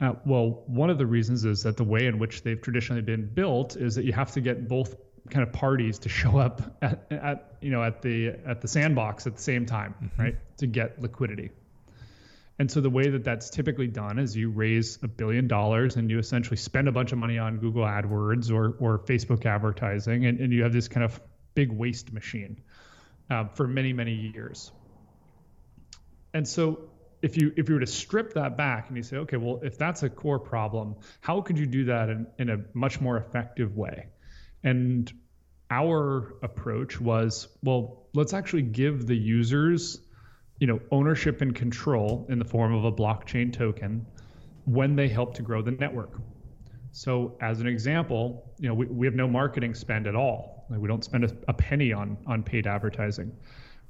Uh, 0.00 0.14
well, 0.26 0.64
one 0.66 0.90
of 0.90 0.98
the 0.98 1.06
reasons 1.06 1.44
is 1.44 1.62
that 1.62 1.76
the 1.76 1.84
way 1.84 2.06
in 2.06 2.18
which 2.18 2.42
they've 2.42 2.60
traditionally 2.60 3.02
been 3.02 3.32
built 3.32 3.76
is 3.76 3.94
that 3.94 4.04
you 4.04 4.12
have 4.12 4.32
to 4.32 4.40
get 4.40 4.66
both 4.66 4.96
kind 5.30 5.42
of 5.46 5.52
parties 5.52 6.00
to 6.00 6.08
show 6.08 6.38
up 6.38 6.62
at, 6.82 7.06
at 7.10 7.56
you 7.60 7.70
know 7.70 7.82
at 7.82 8.02
the 8.02 8.28
at 8.46 8.60
the 8.60 8.68
sandbox 8.68 9.26
at 9.26 9.36
the 9.36 9.42
same 9.42 9.66
time, 9.66 9.94
mm-hmm. 10.02 10.22
right, 10.22 10.58
to 10.58 10.66
get 10.66 11.00
liquidity. 11.00 11.50
And 12.58 12.70
so 12.70 12.80
the 12.80 12.90
way 12.90 13.08
that 13.08 13.24
that's 13.24 13.50
typically 13.50 13.88
done 13.88 14.18
is 14.18 14.36
you 14.36 14.50
raise 14.50 14.98
a 15.02 15.08
billion 15.08 15.48
dollars 15.48 15.96
and 15.96 16.10
you 16.10 16.18
essentially 16.18 16.58
spend 16.58 16.86
a 16.86 16.92
bunch 16.92 17.10
of 17.12 17.18
money 17.18 17.38
on 17.38 17.58
Google 17.58 17.84
AdWords 17.84 18.50
or 18.50 18.76
or 18.78 18.98
Facebook 18.98 19.46
advertising, 19.46 20.26
and, 20.26 20.40
and 20.40 20.52
you 20.52 20.62
have 20.62 20.72
this 20.72 20.88
kind 20.88 21.04
of 21.04 21.20
big 21.54 21.70
waste 21.70 22.12
machine 22.12 22.60
uh, 23.30 23.46
for 23.54 23.66
many 23.66 23.92
many 23.92 24.14
years. 24.14 24.70
And 26.34 26.46
so 26.46 26.80
if 27.20 27.36
you 27.36 27.52
if 27.56 27.68
you 27.68 27.76
were 27.76 27.80
to 27.80 27.86
strip 27.86 28.34
that 28.34 28.56
back 28.56 28.88
and 28.88 28.96
you 28.96 29.02
say, 29.02 29.18
okay, 29.18 29.36
well, 29.36 29.60
if 29.62 29.78
that's 29.78 30.02
a 30.02 30.10
core 30.10 30.38
problem, 30.38 30.96
how 31.20 31.40
could 31.40 31.58
you 31.58 31.66
do 31.66 31.84
that 31.86 32.10
in, 32.10 32.26
in 32.38 32.50
a 32.50 32.58
much 32.74 33.00
more 33.00 33.16
effective 33.16 33.76
way? 33.76 34.06
And 34.64 35.12
our 35.70 36.34
approach 36.42 37.00
was, 37.00 37.48
well, 37.62 38.06
let's 38.14 38.34
actually 38.34 38.62
give 38.62 39.06
the 39.06 39.16
users, 39.16 40.00
you 40.58 40.66
know, 40.66 40.80
ownership 40.90 41.40
and 41.40 41.54
control 41.54 42.26
in 42.28 42.38
the 42.38 42.44
form 42.44 42.74
of 42.74 42.84
a 42.84 42.92
blockchain 42.92 43.52
token 43.52 44.06
when 44.64 44.94
they 44.96 45.08
help 45.08 45.34
to 45.34 45.42
grow 45.42 45.62
the 45.62 45.72
network. 45.72 46.12
So 46.92 47.38
as 47.40 47.60
an 47.60 47.66
example, 47.66 48.52
you 48.58 48.68
know, 48.68 48.74
we, 48.74 48.86
we 48.86 49.06
have 49.06 49.14
no 49.14 49.26
marketing 49.26 49.74
spend 49.74 50.06
at 50.06 50.14
all. 50.14 50.66
Like 50.68 50.78
we 50.78 50.88
don't 50.88 51.04
spend 51.04 51.24
a, 51.24 51.36
a 51.48 51.52
penny 51.52 51.92
on 51.92 52.18
on 52.26 52.42
paid 52.42 52.66
advertising. 52.66 53.32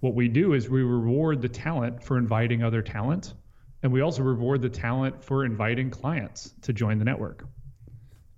What 0.01 0.15
we 0.15 0.29
do 0.29 0.55
is 0.55 0.69
we 0.69 0.83
reward 0.83 1.43
the 1.43 1.49
talent 1.49 2.03
for 2.03 2.17
inviting 2.17 2.63
other 2.63 2.83
talent, 2.83 3.35
and 3.83 3.93
we 3.93 4.01
also 4.01 4.23
reward 4.23 4.63
the 4.63 4.69
talent 4.69 5.23
for 5.23 5.45
inviting 5.45 5.91
clients 5.91 6.53
to 6.63 6.73
join 6.73 6.99
the 6.99 7.05
network. 7.05 7.45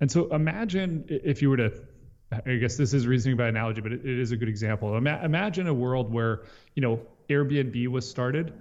And 0.01 0.11
so 0.11 0.35
imagine 0.35 1.05
if 1.09 1.41
you 1.41 1.51
were 1.51 1.57
to 1.59 1.73
I 2.47 2.57
guess 2.57 2.77
this 2.77 2.95
is 2.95 3.07
reasoning 3.07 3.37
by 3.37 3.49
analogy, 3.49 3.81
but 3.81 3.93
it, 3.93 4.05
it 4.05 4.19
is 4.19 4.33
a 4.33 4.37
good 4.37 4.49
example. 4.49 4.97
Ima- 4.97 5.21
imagine 5.23 5.67
a 5.67 5.75
world 5.75 6.13
where 6.13 6.43
you 6.75 6.83
know 6.83 7.01
Airbnb 7.29 7.89
was 7.89 8.09
started, 8.09 8.53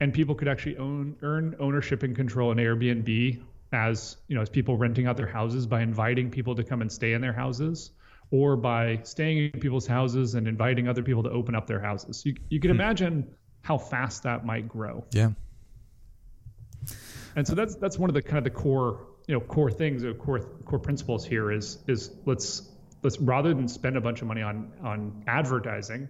and 0.00 0.12
people 0.12 0.34
could 0.34 0.48
actually 0.48 0.76
own 0.78 1.16
earn 1.22 1.56
ownership 1.58 2.02
and 2.02 2.14
control 2.14 2.52
in 2.52 2.58
Airbnb 2.58 3.42
as 3.72 4.16
you 4.28 4.36
know 4.36 4.42
as 4.42 4.48
people 4.48 4.76
renting 4.76 5.06
out 5.06 5.16
their 5.16 5.26
houses 5.26 5.66
by 5.66 5.82
inviting 5.82 6.30
people 6.30 6.54
to 6.54 6.64
come 6.64 6.80
and 6.82 6.90
stay 6.90 7.12
in 7.12 7.20
their 7.20 7.32
houses, 7.32 7.90
or 8.30 8.56
by 8.56 9.00
staying 9.02 9.52
in 9.52 9.60
people's 9.60 9.86
houses 9.86 10.34
and 10.34 10.46
inviting 10.46 10.88
other 10.88 11.02
people 11.02 11.22
to 11.22 11.30
open 11.30 11.54
up 11.54 11.66
their 11.66 11.80
houses. 11.80 12.24
You 12.24 12.34
you 12.48 12.60
can 12.60 12.70
hmm. 12.70 12.80
imagine 12.80 13.34
how 13.62 13.78
fast 13.78 14.22
that 14.22 14.46
might 14.46 14.68
grow. 14.68 15.04
Yeah. 15.12 15.30
And 17.34 17.46
so 17.46 17.54
that's 17.54 17.74
that's 17.76 17.98
one 17.98 18.08
of 18.08 18.14
the 18.14 18.22
kind 18.22 18.38
of 18.38 18.44
the 18.44 18.50
core 18.50 19.06
you 19.26 19.34
know 19.34 19.40
core 19.40 19.70
things 19.70 20.04
or 20.04 20.14
core 20.14 20.40
core 20.64 20.78
principles 20.78 21.24
here 21.24 21.50
is 21.50 21.78
is 21.86 22.10
let's 22.24 22.68
let's 23.06 23.20
rather 23.20 23.54
than 23.54 23.68
spend 23.68 23.96
a 23.96 24.00
bunch 24.00 24.20
of 24.20 24.26
money 24.26 24.42
on 24.42 24.72
on 24.82 25.22
advertising, 25.28 26.08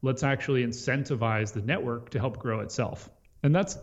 let's 0.00 0.22
actually 0.22 0.64
incentivize 0.64 1.52
the 1.52 1.60
network 1.60 2.08
to 2.08 2.18
help 2.18 2.38
grow 2.38 2.60
itself. 2.60 3.10
And 3.42 3.54
that's 3.54 3.76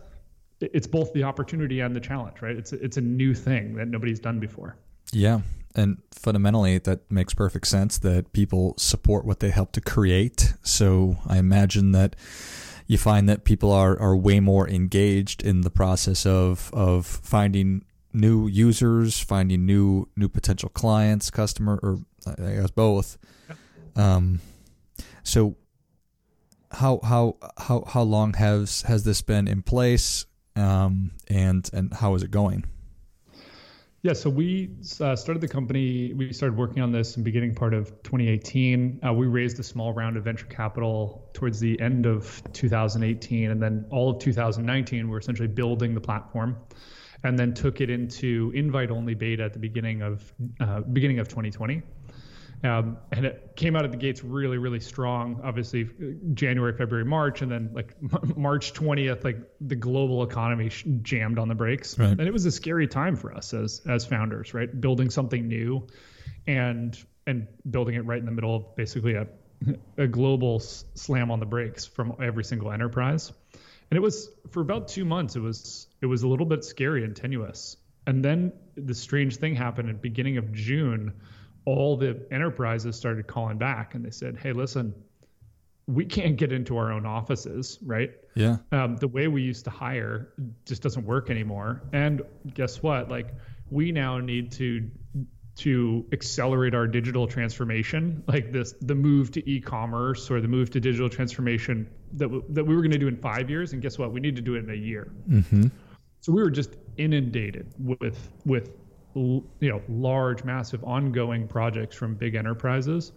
it's 0.59 0.87
both 0.87 1.13
the 1.13 1.23
opportunity 1.23 1.81
and 1.81 1.95
the 1.95 1.99
challenge, 1.99 2.41
right? 2.41 2.55
It's 2.55 2.73
it's 2.73 2.97
a 2.97 3.01
new 3.01 3.35
thing 3.35 3.75
that 3.75 3.87
nobody's 3.87 4.19
done 4.19 4.39
before. 4.39 4.77
Yeah, 5.13 5.41
and 5.75 6.01
fundamentally 6.11 6.79
that 6.79 7.11
makes 7.11 7.35
perfect 7.35 7.67
sense 7.67 7.99
that 7.99 8.33
people 8.33 8.73
support 8.77 9.25
what 9.25 9.41
they 9.41 9.51
help 9.51 9.71
to 9.73 9.81
create. 9.81 10.55
So 10.63 11.17
I 11.27 11.37
imagine 11.37 11.91
that 11.91 12.15
you 12.87 12.97
find 12.97 13.29
that 13.29 13.43
people 13.43 13.71
are, 13.71 13.99
are 13.99 14.15
way 14.15 14.39
more 14.39 14.67
engaged 14.67 15.43
in 15.43 15.61
the 15.61 15.69
process 15.69 16.25
of 16.25 16.71
of 16.73 17.05
finding 17.05 17.85
new 18.15 18.47
users, 18.47 19.19
finding 19.19 19.65
new 19.65 20.07
new 20.15 20.29
potential 20.29 20.69
clients, 20.69 21.29
customer, 21.29 21.79
or 21.83 21.99
I 22.27 22.53
guess 22.55 22.71
both. 22.71 23.17
Um, 23.95 24.41
so 25.23 25.55
how 26.71 26.99
how 27.03 27.37
how 27.57 27.83
how 27.87 28.01
long 28.01 28.33
has 28.33 28.81
has 28.83 29.03
this 29.03 29.21
been 29.21 29.47
in 29.47 29.61
place, 29.61 30.25
um, 30.55 31.11
and 31.27 31.69
and 31.73 31.93
how 31.93 32.15
is 32.15 32.23
it 32.23 32.31
going? 32.31 32.65
Yeah, 34.05 34.13
so 34.13 34.29
we 34.29 34.69
uh, 35.01 35.15
started 35.15 35.41
the 35.41 35.47
company. 35.47 36.13
We 36.13 36.31
started 36.31 36.55
working 36.55 36.83
on 36.83 36.91
this 36.91 37.17
in 37.17 37.23
beginning 37.23 37.55
part 37.55 37.73
of 37.73 37.87
2018. 38.03 38.99
Uh, 39.03 39.13
we 39.13 39.25
raised 39.25 39.59
a 39.59 39.63
small 39.63 39.93
round 39.93 40.15
of 40.15 40.23
venture 40.23 40.45
capital 40.45 41.27
towards 41.33 41.59
the 41.59 41.81
end 41.81 42.05
of 42.05 42.43
2018, 42.53 43.49
and 43.49 43.59
then 43.59 43.83
all 43.89 44.11
of 44.11 44.19
2019, 44.19 45.09
we're 45.09 45.17
essentially 45.17 45.47
building 45.47 45.95
the 45.95 46.01
platform, 46.01 46.55
and 47.23 47.39
then 47.39 47.51
took 47.51 47.81
it 47.81 47.89
into 47.89 48.51
invite-only 48.53 49.15
beta 49.15 49.43
at 49.43 49.53
the 49.53 49.59
beginning 49.59 50.03
of 50.03 50.31
uh, 50.59 50.81
beginning 50.81 51.17
of 51.17 51.27
2020. 51.27 51.81
Um, 52.65 52.97
and 53.11 53.25
it 53.25 53.53
came 53.55 53.75
out 53.75 53.85
of 53.85 53.91
the 53.91 53.97
gates 53.97 54.23
really, 54.23 54.57
really 54.57 54.79
strong. 54.79 55.41
Obviously, 55.43 55.87
January, 56.33 56.75
February, 56.75 57.05
March, 57.05 57.41
and 57.41 57.51
then 57.51 57.69
like 57.73 57.95
March 58.37 58.73
20th, 58.73 59.23
like 59.23 59.37
the 59.61 59.75
global 59.75 60.23
economy 60.23 60.71
jammed 61.01 61.37
on 61.37 61.47
the 61.47 61.55
brakes, 61.55 61.97
right. 61.99 62.09
and 62.09 62.21
it 62.21 62.33
was 62.33 62.45
a 62.45 62.51
scary 62.51 62.87
time 62.87 63.15
for 63.15 63.33
us 63.33 63.53
as 63.53 63.81
as 63.87 64.05
founders, 64.05 64.53
right? 64.53 64.81
Building 64.81 65.09
something 65.09 65.47
new, 65.47 65.87
and 66.47 66.97
and 67.27 67.47
building 67.69 67.95
it 67.95 68.05
right 68.05 68.19
in 68.19 68.25
the 68.25 68.31
middle 68.31 68.55
of 68.55 68.75
basically 68.75 69.13
a 69.13 69.27
a 69.97 70.07
global 70.07 70.59
slam 70.59 71.31
on 71.31 71.39
the 71.39 71.45
brakes 71.45 71.85
from 71.85 72.15
every 72.21 72.43
single 72.43 72.71
enterprise. 72.71 73.31
And 73.91 73.97
it 73.97 74.01
was 74.01 74.29
for 74.49 74.61
about 74.61 74.87
two 74.87 75.05
months. 75.05 75.35
It 75.35 75.41
was 75.41 75.87
it 76.01 76.07
was 76.07 76.23
a 76.23 76.27
little 76.27 76.47
bit 76.47 76.63
scary 76.63 77.03
and 77.03 77.15
tenuous. 77.15 77.77
And 78.07 78.23
then 78.23 78.53
the 78.75 78.93
strange 78.93 79.37
thing 79.37 79.55
happened 79.55 79.89
at 79.89 79.95
the 79.95 80.01
beginning 80.01 80.37
of 80.37 80.53
June 80.53 81.13
all 81.65 81.97
the 81.97 82.25
enterprises 82.31 82.95
started 82.95 83.27
calling 83.27 83.57
back 83.57 83.95
and 83.95 84.05
they 84.05 84.11
said, 84.11 84.37
hey, 84.37 84.53
listen, 84.53 84.93
we 85.87 86.05
can't 86.05 86.37
get 86.37 86.51
into 86.51 86.77
our 86.77 86.91
own 86.91 87.05
offices, 87.05 87.77
right? 87.85 88.11
Yeah. 88.35 88.57
Um, 88.71 88.97
the 88.97 89.07
way 89.07 89.27
we 89.27 89.41
used 89.41 89.65
to 89.65 89.69
hire 89.69 90.33
just 90.65 90.81
doesn't 90.81 91.05
work 91.05 91.29
anymore. 91.29 91.83
And 91.93 92.21
guess 92.53 92.81
what? 92.81 93.09
Like 93.09 93.33
we 93.69 93.91
now 93.91 94.19
need 94.19 94.51
to 94.53 94.89
to 95.57 96.05
accelerate 96.11 96.75
our 96.75 96.85
digital 96.85 97.27
transformation, 97.27 98.23
like 98.27 98.51
this 98.51 98.73
the 98.81 98.95
move 98.95 99.31
to 99.31 99.49
e-commerce 99.49 100.29
or 100.29 100.41
the 100.41 100.47
move 100.47 100.69
to 100.71 100.79
digital 100.79 101.07
transformation 101.07 101.87
that 102.13 102.25
w- 102.25 102.43
that 102.49 102.63
we 102.63 102.75
were 102.75 102.81
going 102.81 102.91
to 102.91 102.97
do 102.97 103.07
in 103.07 103.15
five 103.15 103.49
years. 103.49 103.73
And 103.73 103.81
guess 103.81 103.97
what? 103.97 104.11
We 104.11 104.19
need 104.19 104.35
to 104.35 104.41
do 104.41 104.55
it 104.55 104.65
in 104.65 104.69
a 104.69 104.73
year. 104.73 105.11
Mm-hmm. 105.29 105.67
So 106.21 106.33
we 106.33 106.41
were 106.41 106.49
just 106.49 106.75
inundated 106.97 107.73
with 107.77 108.31
with 108.45 108.71
you 109.15 109.43
know 109.61 109.81
large 109.87 110.43
massive 110.43 110.83
ongoing 110.83 111.47
projects 111.47 111.95
from 111.95 112.15
big 112.15 112.35
enterprises 112.35 113.13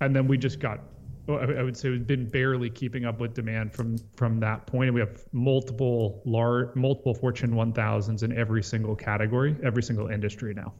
and 0.00 0.14
then 0.16 0.26
we 0.26 0.38
just 0.38 0.58
got 0.58 0.80
I 1.28 1.62
would 1.62 1.76
say 1.76 1.90
we've 1.90 2.06
been 2.06 2.26
barely 2.26 2.70
keeping 2.70 3.04
up 3.04 3.20
with 3.20 3.34
demand 3.34 3.74
from 3.74 3.98
from 4.16 4.40
that 4.40 4.66
point. 4.66 4.88
And 4.88 4.94
we 4.94 5.00
have 5.00 5.22
multiple 5.32 6.22
large, 6.24 6.74
multiple 6.74 7.12
Fortune 7.12 7.50
1000s 7.50 8.22
in 8.22 8.36
every 8.36 8.62
single 8.62 8.96
category, 8.96 9.54
every 9.62 9.82
single 9.82 10.08
industry 10.08 10.54
now. 10.54 10.72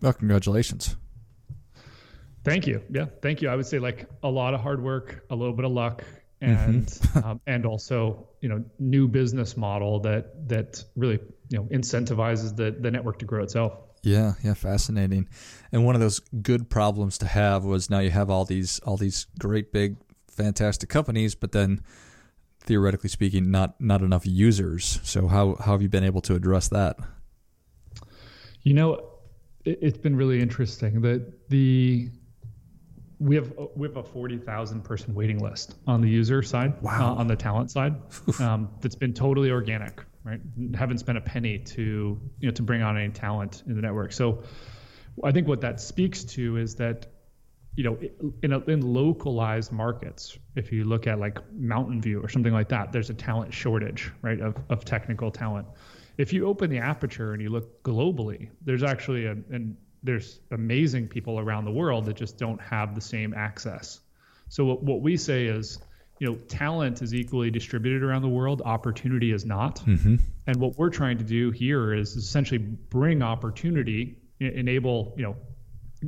Well, 0.00 0.12
congratulations. 0.12 0.94
Thank 2.44 2.68
you. 2.68 2.82
Yeah, 2.90 3.06
thank 3.20 3.42
you. 3.42 3.48
I 3.48 3.56
would 3.56 3.66
say 3.66 3.80
like 3.80 4.08
a 4.22 4.28
lot 4.28 4.54
of 4.54 4.60
hard 4.60 4.80
work, 4.80 5.24
a 5.30 5.34
little 5.34 5.54
bit 5.54 5.64
of 5.64 5.72
luck, 5.72 6.04
and 6.40 6.86
mm-hmm. 6.86 7.18
um, 7.28 7.40
and 7.46 7.66
also 7.66 8.28
you 8.40 8.48
know 8.48 8.64
new 8.78 9.08
business 9.08 9.56
model 9.56 9.98
that 10.00 10.48
that 10.48 10.84
really 10.94 11.18
you 11.48 11.58
know 11.58 11.64
incentivizes 11.64 12.54
the 12.54 12.70
the 12.78 12.90
network 12.92 13.18
to 13.18 13.24
grow 13.24 13.42
itself. 13.42 13.72
Yeah, 14.06 14.34
yeah, 14.44 14.54
fascinating. 14.54 15.28
And 15.72 15.84
one 15.84 15.96
of 15.96 16.00
those 16.00 16.20
good 16.20 16.70
problems 16.70 17.18
to 17.18 17.26
have 17.26 17.64
was 17.64 17.90
now 17.90 17.98
you 17.98 18.10
have 18.10 18.30
all 18.30 18.44
these 18.44 18.78
all 18.86 18.96
these 18.96 19.26
great 19.36 19.72
big 19.72 19.96
fantastic 20.28 20.88
companies, 20.88 21.34
but 21.34 21.50
then 21.50 21.80
theoretically 22.60 23.08
speaking, 23.08 23.50
not 23.50 23.80
not 23.80 24.02
enough 24.02 24.24
users. 24.24 25.00
So 25.02 25.26
how 25.26 25.56
how 25.56 25.72
have 25.72 25.82
you 25.82 25.88
been 25.88 26.04
able 26.04 26.20
to 26.20 26.36
address 26.36 26.68
that? 26.68 26.98
You 28.62 28.74
know, 28.74 29.08
it, 29.64 29.82
has 29.82 29.98
been 29.98 30.14
really 30.14 30.40
interesting 30.40 31.00
that 31.00 31.48
the 31.48 32.08
we 33.18 33.34
have 33.34 33.52
we 33.74 33.88
have 33.88 33.96
a 33.96 34.04
forty 34.04 34.38
thousand 34.38 34.84
person 34.84 35.14
waiting 35.14 35.40
list 35.40 35.74
on 35.88 36.00
the 36.00 36.08
user 36.08 36.44
side, 36.44 36.80
wow. 36.80 37.12
uh, 37.12 37.20
on 37.20 37.26
the 37.26 37.34
talent 37.34 37.72
side, 37.72 37.96
um, 38.38 38.68
that's 38.80 38.94
been 38.94 39.12
totally 39.12 39.50
organic 39.50 40.00
right? 40.26 40.40
Haven't 40.74 40.98
spent 40.98 41.16
a 41.16 41.20
penny 41.20 41.58
to 41.58 42.20
you 42.40 42.48
know 42.48 42.50
to 42.52 42.62
bring 42.62 42.82
on 42.82 42.98
any 42.98 43.12
talent 43.12 43.62
in 43.66 43.76
the 43.76 43.82
network. 43.82 44.12
So 44.12 44.42
I 45.22 45.32
think 45.32 45.46
what 45.46 45.60
that 45.60 45.80
speaks 45.80 46.24
to 46.24 46.56
is 46.56 46.74
that 46.76 47.06
you 47.76 47.84
know 47.84 47.98
in 48.42 48.52
a, 48.52 48.58
in 48.60 48.80
localized 48.80 49.70
markets, 49.70 50.36
if 50.56 50.72
you 50.72 50.84
look 50.84 51.06
at 51.06 51.20
like 51.20 51.38
Mountain 51.52 52.02
View 52.02 52.20
or 52.20 52.28
something 52.28 52.52
like 52.52 52.68
that, 52.70 52.92
there's 52.92 53.08
a 53.08 53.14
talent 53.14 53.54
shortage, 53.54 54.10
right, 54.20 54.40
of 54.40 54.56
of 54.68 54.84
technical 54.84 55.30
talent. 55.30 55.68
If 56.18 56.32
you 56.32 56.46
open 56.46 56.70
the 56.70 56.78
aperture 56.78 57.32
and 57.32 57.40
you 57.40 57.50
look 57.50 57.82
globally, 57.84 58.50
there's 58.62 58.82
actually 58.82 59.26
a 59.26 59.32
and 59.32 59.76
there's 60.02 60.40
amazing 60.50 61.08
people 61.08 61.38
around 61.38 61.64
the 61.64 61.70
world 61.70 62.06
that 62.06 62.16
just 62.16 62.36
don't 62.36 62.60
have 62.60 62.94
the 62.94 63.00
same 63.00 63.32
access. 63.34 64.00
So 64.48 64.64
what, 64.64 64.82
what 64.82 65.00
we 65.00 65.16
say 65.16 65.46
is 65.46 65.78
you 66.18 66.26
know, 66.26 66.34
talent 66.48 67.02
is 67.02 67.14
equally 67.14 67.50
distributed 67.50 68.02
around 68.02 68.22
the 68.22 68.28
world. 68.28 68.62
Opportunity 68.64 69.32
is 69.32 69.44
not. 69.44 69.80
Mm-hmm. 69.80 70.16
And 70.46 70.56
what 70.56 70.78
we're 70.78 70.90
trying 70.90 71.18
to 71.18 71.24
do 71.24 71.50
here 71.50 71.92
is 71.92 72.16
essentially 72.16 72.58
bring 72.58 73.22
opportunity, 73.22 74.16
enable 74.40 75.14
you 75.16 75.22
know, 75.24 75.36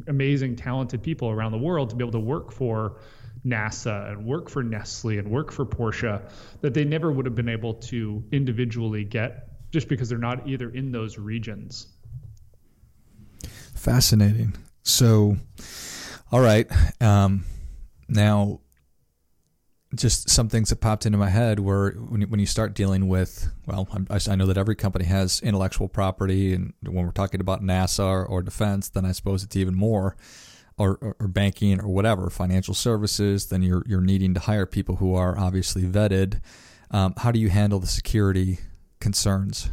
amazing, 0.06 0.56
talented 0.56 1.02
people 1.02 1.28
around 1.28 1.52
the 1.52 1.58
world 1.58 1.90
to 1.90 1.96
be 1.96 2.02
able 2.02 2.12
to 2.12 2.20
work 2.20 2.52
for 2.52 3.00
NASA 3.46 4.10
and 4.10 4.24
work 4.24 4.48
for 4.48 4.62
Nestle 4.62 5.18
and 5.18 5.28
work 5.28 5.52
for 5.52 5.64
Porsche 5.64 6.22
that 6.60 6.74
they 6.74 6.84
never 6.84 7.10
would 7.12 7.26
have 7.26 7.34
been 7.34 7.48
able 7.48 7.74
to 7.74 8.22
individually 8.32 9.04
get 9.04 9.48
just 9.70 9.88
because 9.88 10.08
they're 10.08 10.18
not 10.18 10.48
either 10.48 10.70
in 10.70 10.92
those 10.92 11.18
regions. 11.18 11.86
Fascinating. 13.74 14.56
So, 14.82 15.36
all 16.32 16.40
right. 16.40 16.66
Um, 17.00 17.44
now, 18.08 18.60
just 19.94 20.28
some 20.28 20.48
things 20.48 20.68
that 20.68 20.80
popped 20.80 21.06
into 21.06 21.16
my 21.16 21.30
head 21.30 21.60
were 21.60 21.92
when 21.92 22.20
you, 22.20 22.26
when 22.26 22.40
you 22.40 22.46
start 22.46 22.74
dealing 22.74 23.08
with 23.08 23.50
well 23.66 23.88
I, 24.10 24.18
I, 24.28 24.34
know 24.36 24.46
that 24.46 24.58
every 24.58 24.76
company 24.76 25.06
has 25.06 25.40
intellectual 25.40 25.88
property 25.88 26.52
and 26.52 26.74
when 26.82 27.06
we're 27.06 27.12
talking 27.12 27.40
about 27.40 27.62
NASA 27.62 28.04
or, 28.04 28.26
or 28.26 28.42
defense 28.42 28.90
then 28.90 29.04
I 29.06 29.12
suppose 29.12 29.42
it's 29.42 29.56
even 29.56 29.74
more 29.74 30.16
or, 30.76 30.98
or, 31.00 31.16
or, 31.18 31.28
banking 31.28 31.80
or 31.80 31.88
whatever 31.88 32.28
financial 32.28 32.74
services 32.74 33.46
then 33.46 33.62
you're 33.62 33.82
you're 33.86 34.02
needing 34.02 34.34
to 34.34 34.40
hire 34.40 34.66
people 34.66 34.96
who 34.96 35.14
are 35.14 35.38
obviously 35.38 35.82
vetted. 35.82 36.40
Um, 36.90 37.14
how 37.16 37.32
do 37.32 37.40
you 37.40 37.48
handle 37.48 37.80
the 37.80 37.86
security 37.86 38.58
concerns? 39.00 39.70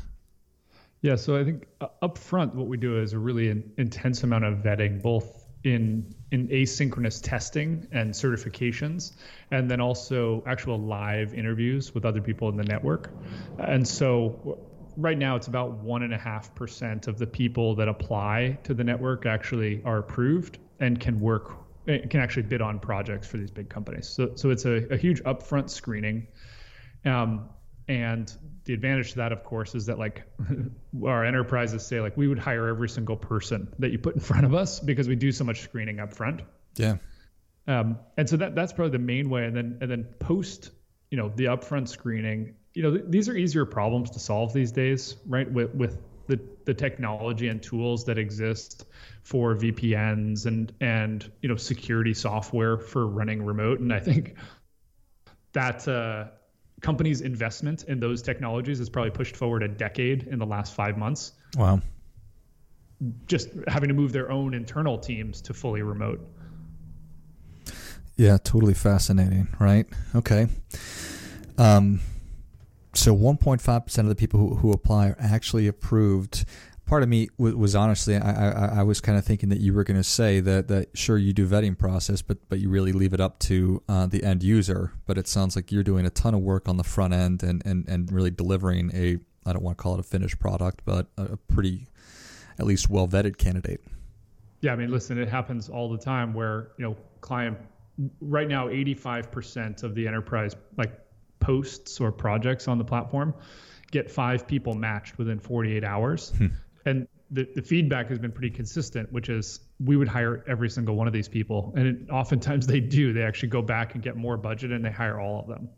Yeah 1.01 1.17
so 1.17 1.37
I 1.37 1.43
think 1.43 1.67
uh, 1.81 1.87
up 2.01 2.17
front 2.17 2.55
what 2.55 2.67
we 2.67 2.77
do 2.77 3.01
is 3.01 3.11
a 3.11 3.19
really 3.19 3.49
intense 3.77 4.23
amount 4.23 4.45
of 4.45 4.59
vetting 4.59 5.01
both 5.01 5.44
in 5.65 6.13
in 6.31 6.47
asynchronous 6.49 7.21
testing 7.21 7.87
and 7.91 8.13
certifications, 8.13 9.13
and 9.51 9.69
then 9.69 9.81
also 9.81 10.43
actual 10.45 10.77
live 10.79 11.33
interviews 11.33 11.93
with 11.93 12.05
other 12.05 12.21
people 12.21 12.49
in 12.49 12.57
the 12.57 12.63
network. 12.63 13.09
And 13.59 13.87
so 13.87 14.59
right 14.97 15.17
now 15.17 15.35
it's 15.35 15.47
about 15.47 15.71
one 15.71 16.03
and 16.03 16.13
a 16.13 16.17
half 16.17 16.53
percent 16.55 17.07
of 17.07 17.17
the 17.17 17.27
people 17.27 17.75
that 17.75 17.87
apply 17.87 18.57
to 18.63 18.73
the 18.73 18.83
network 18.83 19.25
actually 19.25 19.81
are 19.83 19.97
approved 19.97 20.59
and 20.79 20.99
can 20.99 21.19
work 21.19 21.51
can 21.85 22.19
actually 22.19 22.43
bid 22.43 22.61
on 22.61 22.79
projects 22.79 23.27
for 23.27 23.37
these 23.37 23.51
big 23.51 23.69
companies. 23.69 24.07
So 24.07 24.31
so 24.35 24.49
it's 24.49 24.65
a, 24.65 24.87
a 24.91 24.97
huge 24.97 25.21
upfront 25.23 25.69
screening. 25.69 26.27
Um, 27.05 27.49
and 27.87 28.31
the 28.65 28.73
advantage 28.73 29.11
to 29.11 29.17
that, 29.17 29.31
of 29.31 29.43
course, 29.43 29.75
is 29.75 29.85
that 29.85 29.99
like 29.99 30.23
our 31.05 31.23
enterprises 31.23 31.85
say, 31.85 32.01
like 32.01 32.17
we 32.17 32.27
would 32.27 32.39
hire 32.39 32.67
every 32.67 32.89
single 32.89 33.15
person 33.15 33.73
that 33.79 33.91
you 33.91 33.99
put 33.99 34.15
in 34.15 34.21
front 34.21 34.45
of 34.45 34.53
us 34.53 34.79
because 34.79 35.07
we 35.07 35.15
do 35.15 35.31
so 35.31 35.43
much 35.43 35.61
screening 35.61 35.99
up 35.99 36.13
front. 36.13 36.41
Yeah. 36.75 36.97
Um, 37.67 37.99
and 38.17 38.29
so 38.29 38.37
that 38.37 38.55
that's 38.55 38.73
probably 38.73 38.91
the 38.91 39.03
main 39.03 39.29
way. 39.29 39.45
And 39.45 39.55
then 39.55 39.77
and 39.81 39.89
then 39.89 40.03
post, 40.19 40.71
you 41.11 41.17
know, 41.17 41.31
the 41.35 41.45
upfront 41.45 41.87
screening. 41.87 42.55
You 42.73 42.83
know, 42.83 42.91
th- 42.91 43.05
these 43.07 43.29
are 43.29 43.35
easier 43.35 43.65
problems 43.65 44.11
to 44.11 44.19
solve 44.19 44.51
these 44.53 44.71
days, 44.71 45.15
right? 45.27 45.49
With 45.49 45.73
with 45.73 45.97
the 46.27 46.39
the 46.65 46.73
technology 46.73 47.47
and 47.47 47.61
tools 47.61 48.05
that 48.05 48.17
exist 48.17 48.85
for 49.23 49.55
VPNs 49.55 50.45
and 50.45 50.73
and 50.81 51.31
you 51.41 51.49
know 51.49 51.55
security 51.55 52.13
software 52.13 52.77
for 52.77 53.07
running 53.07 53.45
remote. 53.45 53.79
And 53.79 53.93
I 53.93 53.99
think 53.99 54.35
that 55.53 55.87
uh, 55.87 56.25
companies' 56.81 57.21
investment 57.21 57.83
in 57.83 57.99
those 57.99 58.21
technologies 58.21 58.79
has 58.79 58.89
probably 58.89 59.11
pushed 59.11 59.35
forward 59.35 59.63
a 59.63 59.67
decade 59.67 60.27
in 60.27 60.39
the 60.39 60.45
last 60.45 60.73
five 60.73 60.97
months. 60.97 61.33
Wow. 61.57 61.81
Just 63.27 63.49
having 63.67 63.89
to 63.89 63.95
move 63.95 64.11
their 64.11 64.31
own 64.31 64.53
internal 64.53 64.97
teams 64.97 65.41
to 65.41 65.53
fully 65.53 65.81
remote. 65.81 66.25
Yeah, 68.17 68.37
totally 68.37 68.73
fascinating, 68.73 69.47
right? 69.59 69.85
Okay. 70.15 70.47
Um, 71.57 71.99
so 72.93 73.15
1.5% 73.15 73.97
of 73.99 74.07
the 74.07 74.15
people 74.15 74.39
who, 74.39 74.55
who 74.55 74.71
apply 74.71 75.09
are 75.09 75.17
actually 75.19 75.67
approved. 75.67 76.45
Part 76.85 77.01
of 77.01 77.09
me 77.09 77.29
was, 77.37 77.55
was 77.55 77.75
honestly, 77.75 78.15
I, 78.15 78.51
I, 78.51 78.79
I 78.79 78.83
was 78.83 79.01
kind 79.01 79.17
of 79.17 79.25
thinking 79.25 79.49
that 79.49 79.59
you 79.59 79.73
were 79.73 79.83
going 79.83 79.97
to 79.97 80.03
say 80.03 80.39
that, 80.41 80.67
that 80.67 80.95
sure 80.95 81.17
you 81.17 81.33
do 81.33 81.47
vetting 81.47 81.77
process, 81.77 82.21
but 82.21 82.37
but 82.47 82.59
you 82.59 82.69
really 82.69 82.91
leave 82.91 83.13
it 83.13 83.19
up 83.19 83.39
to 83.39 83.81
uh, 83.89 84.05
the 84.05 84.23
end 84.23 84.43
user. 84.43 84.93
But 85.05 85.17
it 85.17 85.27
sounds 85.27 85.55
like 85.55 85.71
you're 85.71 85.83
doing 85.83 86.05
a 86.05 86.11
ton 86.11 86.33
of 86.33 86.41
work 86.41 86.69
on 86.69 86.77
the 86.77 86.83
front 86.83 87.13
end 87.13 87.41
and, 87.41 87.65
and, 87.65 87.87
and 87.87 88.11
really 88.11 88.31
delivering 88.31 88.91
a 88.93 89.17
I 89.47 89.53
don't 89.53 89.63
want 89.63 89.77
to 89.77 89.81
call 89.81 89.93
it 89.93 89.99
a 89.99 90.03
finished 90.03 90.39
product, 90.39 90.81
but 90.85 91.07
a 91.17 91.37
pretty 91.37 91.87
at 92.59 92.65
least 92.65 92.89
well 92.89 93.07
vetted 93.07 93.37
candidate. 93.37 93.81
Yeah, 94.61 94.73
I 94.73 94.75
mean, 94.75 94.89
listen, 94.89 95.19
it 95.19 95.29
happens 95.29 95.69
all 95.69 95.89
the 95.89 95.97
time 95.97 96.33
where 96.33 96.71
you 96.77 96.85
know 96.85 96.97
client 97.21 97.57
right 98.19 98.47
now 98.47 98.67
85% 98.67 99.83
of 99.83 99.95
the 99.95 100.07
enterprise 100.07 100.55
like 100.77 100.99
posts 101.39 102.01
or 102.01 102.11
projects 102.11 102.67
on 102.67 102.77
the 102.77 102.83
platform 102.83 103.33
get 103.91 104.09
five 104.09 104.47
people 104.47 104.73
matched 104.73 105.17
within 105.17 105.39
48 105.39 105.83
hours. 105.83 106.33
And 106.85 107.07
the, 107.31 107.47
the 107.55 107.61
feedback 107.61 108.09
has 108.09 108.19
been 108.19 108.31
pretty 108.31 108.51
consistent, 108.51 109.11
which 109.11 109.29
is 109.29 109.59
we 109.83 109.97
would 109.97 110.07
hire 110.07 110.43
every 110.47 110.69
single 110.69 110.95
one 110.95 111.07
of 111.07 111.13
these 111.13 111.27
people. 111.27 111.73
And 111.75 111.87
it, 111.87 112.09
oftentimes 112.11 112.67
they 112.67 112.79
do. 112.79 113.13
They 113.13 113.23
actually 113.23 113.49
go 113.49 113.61
back 113.61 113.95
and 113.95 114.03
get 114.03 114.15
more 114.15 114.37
budget 114.37 114.71
and 114.71 114.85
they 114.85 114.91
hire 114.91 115.19
all 115.19 115.39
of 115.39 115.47
them. 115.47 115.69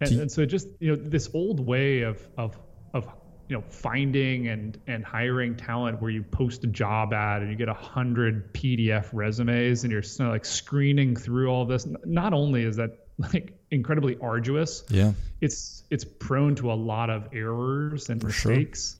And, 0.00 0.10
you, 0.10 0.20
and 0.22 0.32
so 0.32 0.46
just, 0.46 0.68
you 0.78 0.96
know, 0.96 1.02
this 1.02 1.28
old 1.34 1.60
way 1.60 2.02
of, 2.02 2.26
of, 2.36 2.58
of 2.94 3.06
you 3.48 3.56
know 3.56 3.64
finding 3.68 4.48
and 4.48 4.78
and 4.86 5.04
hiring 5.04 5.56
talent 5.56 6.00
where 6.00 6.10
you 6.10 6.22
post 6.22 6.64
a 6.64 6.66
job 6.66 7.12
ad 7.12 7.42
and 7.42 7.50
you 7.50 7.56
get 7.56 7.68
a 7.68 7.74
hundred 7.74 8.52
PDF 8.52 9.08
resumes 9.12 9.84
and 9.84 9.92
you're 9.92 10.02
sort 10.02 10.28
of 10.28 10.34
like 10.34 10.44
screening 10.44 11.16
through 11.16 11.48
all 11.48 11.64
this. 11.64 11.86
Not 12.04 12.34
only 12.34 12.62
is 12.62 12.76
that 12.76 13.06
like 13.18 13.54
incredibly 13.70 14.18
arduous, 14.20 14.84
yeah, 14.90 15.12
it's 15.40 15.82
it's 15.90 16.04
prone 16.04 16.54
to 16.56 16.72
a 16.72 16.74
lot 16.74 17.10
of 17.10 17.28
errors 17.32 18.10
and 18.10 18.20
For 18.20 18.28
mistakes. 18.28 18.92
Sure. 18.92 18.97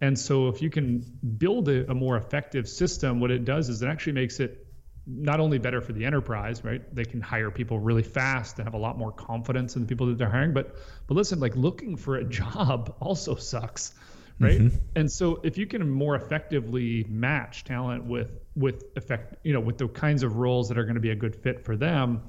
And 0.00 0.18
so 0.18 0.48
if 0.48 0.62
you 0.62 0.70
can 0.70 1.00
build 1.38 1.68
a, 1.68 1.90
a 1.90 1.94
more 1.94 2.16
effective 2.16 2.68
system, 2.68 3.20
what 3.20 3.30
it 3.30 3.44
does 3.44 3.68
is 3.68 3.82
it 3.82 3.88
actually 3.88 4.12
makes 4.12 4.38
it 4.38 4.66
not 5.08 5.40
only 5.40 5.58
better 5.58 5.80
for 5.80 5.92
the 5.92 6.04
enterprise, 6.04 6.62
right? 6.62 6.82
They 6.94 7.04
can 7.04 7.20
hire 7.20 7.50
people 7.50 7.78
really 7.78 8.02
fast 8.02 8.58
and 8.58 8.66
have 8.66 8.74
a 8.74 8.78
lot 8.78 8.98
more 8.98 9.10
confidence 9.10 9.74
in 9.74 9.82
the 9.82 9.88
people 9.88 10.06
that 10.08 10.18
they're 10.18 10.28
hiring. 10.28 10.52
But 10.52 10.76
but 11.06 11.14
listen, 11.14 11.40
like 11.40 11.56
looking 11.56 11.96
for 11.96 12.16
a 12.16 12.24
job 12.28 12.94
also 13.00 13.34
sucks, 13.34 13.94
right? 14.38 14.60
Mm-hmm. 14.60 14.76
And 14.96 15.10
so 15.10 15.40
if 15.42 15.56
you 15.56 15.66
can 15.66 15.88
more 15.90 16.14
effectively 16.14 17.06
match 17.08 17.64
talent 17.64 18.04
with 18.04 18.30
with 18.54 18.84
effect, 18.96 19.36
you 19.44 19.54
know, 19.54 19.60
with 19.60 19.78
the 19.78 19.88
kinds 19.88 20.22
of 20.22 20.36
roles 20.36 20.68
that 20.68 20.78
are 20.78 20.84
going 20.84 20.96
to 20.96 21.00
be 21.00 21.10
a 21.10 21.16
good 21.16 21.34
fit 21.34 21.64
for 21.64 21.74
them, 21.74 22.22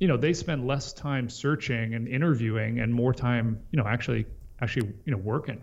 you 0.00 0.08
know, 0.08 0.16
they 0.16 0.32
spend 0.32 0.66
less 0.66 0.92
time 0.92 1.28
searching 1.28 1.94
and 1.94 2.08
interviewing 2.08 2.80
and 2.80 2.92
more 2.92 3.14
time, 3.14 3.60
you 3.70 3.78
know, 3.78 3.86
actually 3.86 4.26
actually, 4.60 4.92
you 5.04 5.12
know, 5.12 5.18
working. 5.18 5.60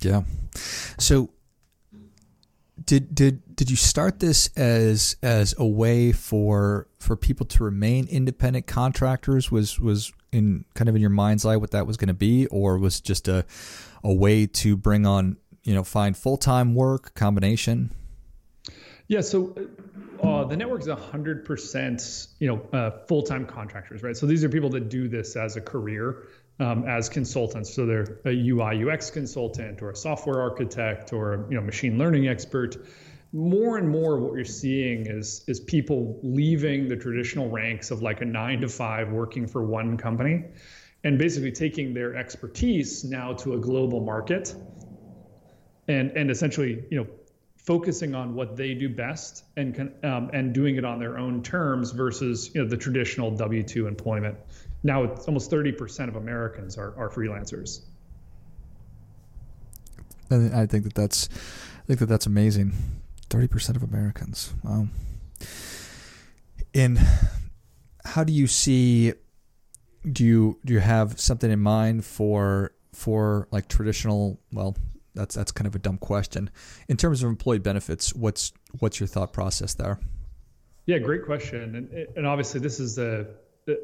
Yeah. 0.00 0.22
So 0.98 1.30
did 2.84 3.14
did 3.14 3.56
did 3.56 3.70
you 3.70 3.76
start 3.76 4.20
this 4.20 4.48
as 4.56 5.16
as 5.22 5.54
a 5.58 5.66
way 5.66 6.12
for 6.12 6.88
for 6.98 7.16
people 7.16 7.46
to 7.46 7.64
remain 7.64 8.06
independent 8.08 8.66
contractors? 8.66 9.50
Was 9.50 9.78
was 9.78 10.12
in 10.32 10.64
kind 10.74 10.88
of 10.88 10.94
in 10.94 11.00
your 11.00 11.10
mind's 11.10 11.44
eye 11.44 11.56
what 11.56 11.72
that 11.72 11.86
was 11.86 11.96
going 11.96 12.08
to 12.08 12.14
be, 12.14 12.46
or 12.46 12.78
was 12.78 13.00
just 13.00 13.28
a 13.28 13.44
a 14.02 14.12
way 14.12 14.46
to 14.46 14.76
bring 14.76 15.06
on 15.06 15.36
you 15.62 15.74
know 15.74 15.84
find 15.84 16.16
full 16.16 16.36
time 16.36 16.74
work 16.74 17.14
combination? 17.14 17.92
Yeah, 19.08 19.22
so 19.22 19.56
uh, 20.22 20.44
the 20.44 20.56
network 20.56 20.82
is 20.82 20.86
100% 20.86 22.28
you 22.38 22.46
know 22.46 22.62
uh, 22.72 22.90
full 23.06 23.22
time 23.22 23.46
contractors, 23.46 24.02
right? 24.02 24.16
So 24.16 24.26
these 24.26 24.42
are 24.44 24.48
people 24.48 24.70
that 24.70 24.88
do 24.88 25.08
this 25.08 25.36
as 25.36 25.56
a 25.56 25.60
career 25.60 26.28
um, 26.60 26.84
as 26.86 27.08
consultants. 27.08 27.74
So 27.74 27.86
they're 27.86 28.20
a 28.26 28.48
UI 28.48 28.84
UX 28.88 29.10
consultant 29.10 29.82
or 29.82 29.90
a 29.90 29.96
software 29.96 30.40
architect 30.40 31.12
or 31.12 31.34
a 31.34 31.48
you 31.48 31.56
know 31.56 31.62
machine 31.62 31.98
learning 31.98 32.28
expert. 32.28 32.76
More 33.32 33.78
and 33.78 33.88
more, 33.88 34.18
what 34.18 34.34
you're 34.34 34.44
seeing 34.44 35.06
is 35.06 35.44
is 35.48 35.58
people 35.58 36.20
leaving 36.22 36.88
the 36.88 36.96
traditional 36.96 37.48
ranks 37.48 37.90
of 37.90 38.02
like 38.02 38.20
a 38.20 38.24
nine 38.24 38.60
to 38.60 38.68
five 38.68 39.10
working 39.10 39.46
for 39.46 39.62
one 39.62 39.96
company, 39.96 40.44
and 41.02 41.18
basically 41.18 41.52
taking 41.52 41.94
their 41.94 42.16
expertise 42.16 43.04
now 43.04 43.32
to 43.34 43.54
a 43.54 43.58
global 43.58 44.00
market, 44.00 44.54
and 45.88 46.10
and 46.10 46.30
essentially 46.30 46.84
you 46.90 46.98
know 46.98 47.06
focusing 47.56 48.14
on 48.14 48.34
what 48.34 48.56
they 48.56 48.74
do 48.74 48.88
best 48.88 49.44
and 49.56 49.92
um, 50.02 50.30
and 50.32 50.52
doing 50.52 50.76
it 50.76 50.84
on 50.84 50.98
their 50.98 51.16
own 51.16 51.42
terms 51.42 51.92
versus 51.92 52.50
you 52.54 52.62
know 52.62 52.68
the 52.68 52.76
traditional 52.76 53.30
W 53.30 53.62
two 53.62 53.86
employment 53.86 54.36
now 54.82 55.04
it's 55.04 55.26
almost 55.26 55.50
30% 55.50 56.08
of 56.08 56.16
Americans 56.16 56.78
are, 56.78 56.94
are 56.96 57.10
freelancers. 57.10 57.80
And 60.30 60.54
I 60.54 60.66
think 60.66 60.84
that 60.84 60.94
that's, 60.94 61.28
I 61.78 61.86
think 61.86 61.98
that 62.00 62.06
that's 62.06 62.26
amazing. 62.26 62.72
30% 63.28 63.76
of 63.76 63.82
Americans. 63.82 64.54
Wow. 64.62 64.86
And 66.74 66.98
how 68.04 68.24
do 68.24 68.32
you 68.32 68.46
see, 68.46 69.12
do 70.10 70.24
you, 70.24 70.58
do 70.64 70.72
you 70.72 70.80
have 70.80 71.20
something 71.20 71.50
in 71.50 71.60
mind 71.60 72.04
for, 72.04 72.72
for 72.92 73.48
like 73.50 73.68
traditional, 73.68 74.40
well, 74.52 74.76
that's, 75.14 75.34
that's 75.34 75.52
kind 75.52 75.66
of 75.66 75.74
a 75.74 75.78
dumb 75.78 75.98
question 75.98 76.48
in 76.88 76.96
terms 76.96 77.22
of 77.22 77.28
employee 77.28 77.58
benefits. 77.58 78.14
What's, 78.14 78.52
what's 78.78 79.00
your 79.00 79.08
thought 79.08 79.32
process 79.32 79.74
there? 79.74 79.98
Yeah, 80.86 80.98
great 80.98 81.24
question. 81.26 81.74
And, 81.74 82.06
and 82.16 82.26
obviously 82.26 82.60
this 82.60 82.80
is 82.80 82.98
a, 82.98 83.26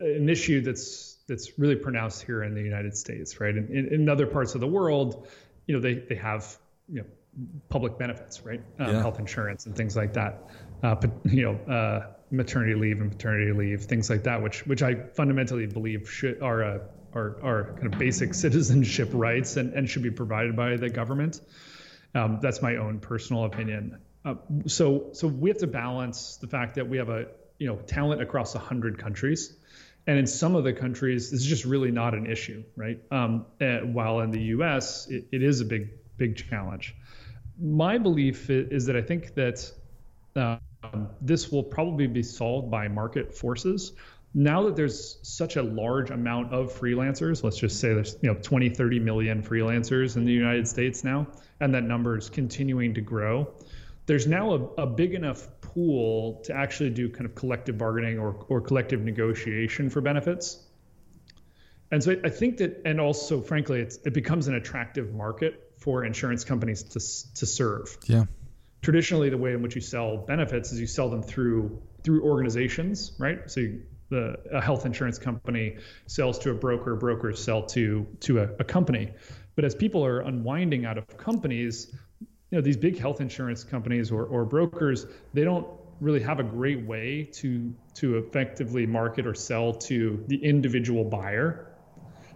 an 0.01 0.29
issue 0.29 0.61
that's 0.61 1.17
that's 1.29 1.59
really 1.59 1.77
pronounced 1.77 2.23
here 2.23 2.43
in 2.43 2.55
the 2.55 2.63
United 2.63 2.97
States, 2.97 3.41
right? 3.41 3.55
And 3.55 3.71
in, 3.71 3.93
in 3.93 4.09
other 4.09 4.27
parts 4.27 4.55
of 4.55 4.61
the 4.61 4.67
world, 4.67 5.27
you 5.67 5.75
know, 5.75 5.81
they 5.81 5.95
they 5.95 6.15
have 6.17 6.57
you 6.89 7.01
know 7.01 7.07
public 7.69 7.99
benefits, 7.99 8.45
right? 8.45 8.63
Um, 8.79 8.95
yeah. 8.95 9.01
Health 9.01 9.19
insurance 9.19 9.67
and 9.67 9.77
things 9.77 9.97
like 9.97 10.15
that. 10.15 10.51
Uh, 10.83 10.95
but 10.95 11.11
you 11.25 11.45
know, 11.45 11.73
uh, 11.73 12.07
maternity 12.31 12.75
leave 12.75 13.01
and 13.01 13.11
paternity 13.11 13.53
leave, 13.53 13.83
things 13.83 14.09
like 14.11 14.25
that, 14.25 14.43
which 14.43 14.67
which 14.67 14.83
I 14.83 14.95
fundamentally 14.95 15.67
believe 15.67 16.11
should 16.11 16.43
are 16.43 16.63
a 16.63 16.81
are, 17.15 17.39
are 17.43 17.73
kind 17.75 17.93
of 17.93 17.99
basic 17.99 18.35
citizenship 18.45 19.11
rights 19.13 19.57
and, 19.57 19.73
and 19.75 19.89
should 19.89 20.03
be 20.03 20.11
provided 20.11 20.57
by 20.57 20.77
the 20.77 20.91
government. 20.91 21.41
Um, 22.15 22.39
that's 22.41 22.63
my 22.63 22.77
own 22.77 23.01
personal 23.01 23.45
opinion. 23.45 23.99
Uh, 24.25 24.35
so 24.67 25.11
so 25.13 25.29
we 25.29 25.51
have 25.51 25.59
to 25.59 25.67
balance 25.67 26.37
the 26.39 26.49
fact 26.49 26.77
that 26.77 26.89
we 26.89 26.99
have 26.99 27.09
a 27.09 27.27
you 27.59 27.67
know 27.67 27.77
talent 27.77 28.21
across 28.23 28.55
a 28.55 28.59
hundred 28.59 28.99
countries 28.99 29.57
and 30.07 30.19
in 30.19 30.27
some 30.27 30.55
of 30.55 30.65
the 30.65 30.73
countries, 30.73 31.31
this 31.31 31.41
is 31.41 31.47
just 31.47 31.65
really 31.65 31.91
not 31.91 32.15
an 32.15 32.27
issue, 32.27 32.63
right? 32.77 33.01
Um, 33.11 33.47
uh, 33.61 33.79
while 33.79 34.21
in 34.21 34.31
the 34.31 34.41
U.S., 34.43 35.09
it, 35.11 35.27
it 35.33 35.43
is 35.43 35.61
a 35.61 35.65
big, 35.65 35.91
big 36.17 36.37
challenge. 36.37 36.95
My 37.61 37.99
belief 37.99 38.49
is 38.49 38.87
that 38.87 38.97
I 38.97 39.03
think 39.03 39.35
that 39.35 39.69
um, 40.37 41.09
this 41.21 41.51
will 41.51 41.65
probably 41.65 42.07
be 42.07 42.23
solved 42.23 42.71
by 42.71 42.87
market 42.87 43.35
forces. 43.35 43.93
Now 44.33 44.65
that 44.65 44.77
there's 44.77 45.19
such 45.23 45.57
a 45.57 45.63
large 45.63 46.11
amount 46.11 46.53
of 46.53 46.73
freelancers, 46.73 47.43
let's 47.43 47.59
just 47.59 47.81
say 47.81 47.95
there's 47.95 48.17
you 48.21 48.33
know 48.33 48.39
20, 48.41 48.69
30 48.69 49.01
million 49.01 49.43
freelancers 49.43 50.17
in 50.17 50.25
the 50.25 50.33
United 50.33 50.69
States 50.69 51.03
now, 51.03 51.27
and 51.59 51.75
that 51.75 51.83
number 51.83 52.17
is 52.17 52.29
continuing 52.29 52.95
to 52.95 53.01
grow. 53.01 53.49
There's 54.05 54.27
now 54.27 54.53
a, 54.53 54.83
a 54.83 54.87
big 54.87 55.15
enough 55.15 55.49
pool 55.77 56.41
to 56.47 56.55
actually 56.55 56.89
do 56.89 57.11
kind 57.11 57.27
of 57.27 57.35
collective 57.35 57.77
bargaining 57.77 58.19
or, 58.19 58.47
or 58.49 58.63
collective 58.63 59.03
negotiation 59.03 59.91
for 59.91 60.01
benefits. 60.01 60.59
And 61.93 62.03
so 62.03 62.17
I 62.25 62.31
think 62.31 62.57
that, 62.57 62.81
and 62.87 62.99
also, 62.99 63.43
frankly, 63.43 63.81
it 63.81 64.15
becomes 64.15 64.49
an 64.49 64.55
attractive 64.55 65.13
market 65.15 65.75
for 65.79 66.03
insurance 66.05 66.45
companies 66.45 66.83
to, 66.83 67.01
to 67.39 67.47
serve. 67.47 67.97
Yeah. 68.07 68.25
Traditionally, 68.81 69.29
the 69.29 69.37
way 69.37 69.53
in 69.53 69.61
which 69.61 69.75
you 69.75 69.83
sell 69.83 70.17
benefits 70.17 70.73
is 70.73 70.81
you 70.81 70.87
sell 70.87 71.11
them 71.11 71.23
through 71.23 71.83
through 72.03 72.23
organizations, 72.23 73.13
right? 73.19 73.51
So 73.51 73.61
you, 73.61 73.83
the 74.09 74.37
a 74.53 74.61
health 74.61 74.87
insurance 74.87 75.19
company 75.19 75.77
sells 76.07 76.39
to 76.41 76.51
a 76.51 76.55
broker, 76.55 76.95
brokers 76.97 77.43
sell 77.43 77.67
to 77.67 78.07
to 78.21 78.39
a, 78.39 78.49
a 78.61 78.65
company. 78.65 79.13
But 79.57 79.65
as 79.65 79.75
people 79.75 80.05
are 80.05 80.21
unwinding 80.21 80.85
out 80.85 80.99
of 80.99 81.17
companies, 81.17 81.95
you 82.51 82.59
know 82.59 82.63
these 82.63 82.77
big 82.77 82.99
health 82.99 83.21
insurance 83.21 83.65
companies 83.65 84.11
or, 84.11 84.25
or 84.25 84.45
brokers 84.45 85.07
they 85.35 85.45
don't 85.45 85.67
really 86.01 86.21
have 86.21 86.41
a 86.41 86.45
great 86.45 86.85
way 86.85 87.29
to 87.33 87.75
to 87.95 88.19
effectively 88.19 88.87
market 88.87 89.27
or 89.27 89.35
sell 89.35 89.73
to 89.73 90.23
the 90.29 90.37
individual 90.45 91.05
buyer. 91.05 91.73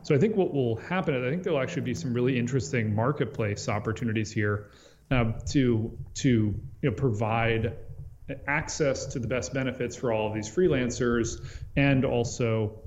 So 0.03 0.15
i 0.15 0.19
think 0.19 0.37
what 0.37 0.53
will 0.53 0.77
happen 0.77 1.15
is 1.15 1.25
i 1.25 1.31
think 1.31 1.43
there'll 1.43 1.61
actually 1.61 1.83
be 1.83 1.95
some 1.95 2.15
really 2.15 2.39
interesting 2.39 2.95
marketplace 2.95 3.69
opportunities 3.69 4.33
here 4.33 4.71
uh, 5.11 5.33
to 5.51 5.97
to 6.15 6.29
you 6.29 6.91
know, 6.91 6.93
provide 6.93 7.77
access 8.47 9.07
to 9.07 9.19
the 9.19 9.27
best 9.27 9.53
benefits 9.53 9.97
for 9.97 10.13
all 10.13 10.29
of 10.29 10.35
these 10.35 10.49
freelancers 10.49 11.41
and 11.77 12.05
also 12.05 12.81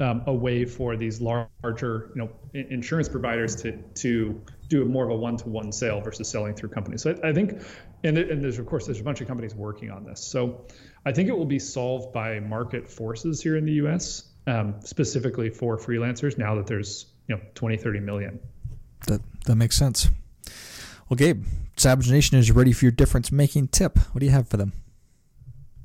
um, 0.00 0.22
a 0.26 0.34
way 0.34 0.64
for 0.64 0.96
these 0.96 1.20
larger 1.20 2.10
you 2.14 2.22
know 2.22 2.30
insurance 2.52 3.08
providers 3.08 3.56
to 3.56 3.72
to 3.94 4.40
do 4.68 4.84
more 4.84 5.04
of 5.04 5.10
a 5.10 5.16
one-to-one 5.16 5.72
sale 5.72 6.00
versus 6.00 6.28
selling 6.28 6.54
through 6.54 6.70
companies. 6.70 7.02
So 7.02 7.18
I, 7.22 7.28
I 7.28 7.32
think, 7.32 7.62
and, 8.04 8.18
and 8.18 8.42
there's 8.42 8.58
of 8.58 8.66
course 8.66 8.86
there's 8.86 9.00
a 9.00 9.04
bunch 9.04 9.20
of 9.20 9.28
companies 9.28 9.54
working 9.54 9.90
on 9.90 10.04
this. 10.04 10.20
So 10.20 10.66
I 11.04 11.12
think 11.12 11.28
it 11.28 11.36
will 11.36 11.44
be 11.44 11.58
solved 11.58 12.12
by 12.12 12.40
market 12.40 12.88
forces 12.88 13.42
here 13.42 13.56
in 13.56 13.64
the 13.64 13.72
U.S. 13.72 14.24
um, 14.46 14.74
specifically 14.80 15.50
for 15.50 15.78
freelancers 15.78 16.38
now 16.38 16.54
that 16.56 16.66
there's 16.66 17.06
you 17.28 17.36
know 17.36 17.42
20 17.54 17.76
30 17.76 18.00
million 18.00 18.40
that 19.06 19.20
that 19.46 19.56
makes 19.56 19.76
sense 19.76 20.08
well 21.08 21.16
gabe 21.16 21.44
savage 21.76 22.10
nation 22.10 22.38
is 22.38 22.50
ready 22.50 22.72
for 22.72 22.84
your 22.84 22.92
difference 22.92 23.32
making 23.32 23.68
tip 23.68 23.98
what 24.12 24.20
do 24.20 24.26
you 24.26 24.32
have 24.32 24.48
for 24.48 24.56
them 24.56 24.72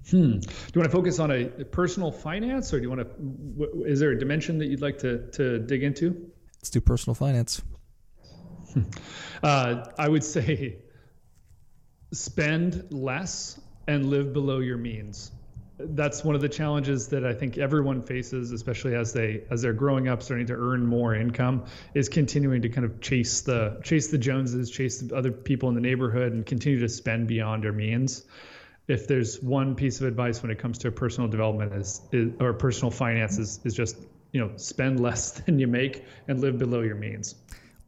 Hmm. 0.10 0.40
Do 0.40 0.48
you 0.74 0.82
want 0.82 0.86
to 0.86 0.90
focus 0.90 1.20
on 1.20 1.32
a 1.32 1.46
personal 1.46 2.12
finance, 2.12 2.74
or 2.74 2.80
do 2.80 2.84
you 2.84 2.90
want 2.90 3.02
to? 3.02 3.84
Is 3.86 4.00
there 4.00 4.12
a 4.12 4.20
dimension 4.20 4.58
that 4.58 4.66
you'd 4.66 4.82
like 4.82 4.98
to 5.00 5.30
to 5.32 5.60
dig 5.60 5.84
into? 5.84 6.30
Let's 6.58 6.70
do 6.70 6.82
personal 6.82 7.16
finance. 7.16 7.62
uh, 9.44 9.86
I 9.98 10.08
would 10.08 10.24
say 10.24 10.78
spend 12.14 12.92
less 12.92 13.60
and 13.88 14.10
live 14.10 14.34
below 14.34 14.60
your 14.60 14.78
means. 14.78 15.32
That's 15.78 16.24
one 16.24 16.36
of 16.36 16.42
the 16.42 16.50
challenges 16.50 17.08
that 17.08 17.26
I 17.26 17.34
think 17.34 17.58
everyone 17.58 18.04
faces, 18.04 18.52
especially 18.52 18.94
as 18.94 19.14
they 19.14 19.46
as 19.50 19.64
they're 19.64 19.74
growing 19.74 20.08
up, 20.08 20.22
starting 20.22 20.46
to 20.48 20.54
earn 20.54 20.86
more 20.86 21.16
income, 21.16 21.66
is 21.96 22.08
continuing 22.08 22.62
to 22.62 22.70
kind 22.70 22.86
of 22.86 23.02
chase 23.02 23.42
the 23.42 23.80
chase 23.84 24.10
the 24.10 24.20
Joneses, 24.20 24.70
chase 24.70 25.00
the 25.00 25.16
other 25.16 25.32
people 25.32 25.70
in 25.70 25.76
the 25.76 25.82
neighborhood, 25.82 26.34
and 26.34 26.46
continue 26.46 26.80
to 26.80 26.90
spend 26.90 27.28
beyond 27.28 27.64
their 27.64 27.74
means 27.74 28.26
if 28.88 29.08
there's 29.08 29.42
one 29.42 29.76
piece 29.76 30.02
of 30.02 30.08
advice 30.08 30.42
when 30.42 30.52
it 30.52 30.60
comes 30.60 30.78
to 30.80 30.92
personal 30.92 31.30
development 31.30 31.74
is, 31.74 32.02
is 32.12 32.32
or 32.40 32.54
personal 32.54 32.92
finances 32.92 33.60
is 33.64 33.74
just 33.74 33.98
you 34.32 34.42
know 34.42 34.52
spend 34.58 35.00
less 35.00 35.32
than 35.46 35.60
you 35.60 35.68
make 35.68 36.06
and 36.28 36.42
live 36.42 36.58
below 36.58 36.82
your 36.82 36.96
means 36.96 37.36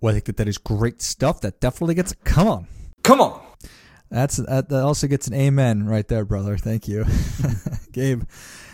well 0.03 0.11
i 0.11 0.13
think 0.13 0.25
that 0.25 0.37
that 0.37 0.47
is 0.47 0.59
great 0.59 1.01
stuff 1.01 1.41
that 1.41 1.59
definitely 1.59 1.95
gets 1.95 2.11
a 2.11 2.15
come 2.17 2.47
on 2.47 2.67
come 3.03 3.19
on 3.21 3.41
that's 4.11 4.37
that 4.37 4.71
also 4.71 5.07
gets 5.07 5.25
an 5.27 5.33
amen 5.33 5.85
right 5.85 6.09
there 6.09 6.25
brother 6.25 6.55
thank 6.57 6.87
you 6.87 7.03
gabe 7.93 8.21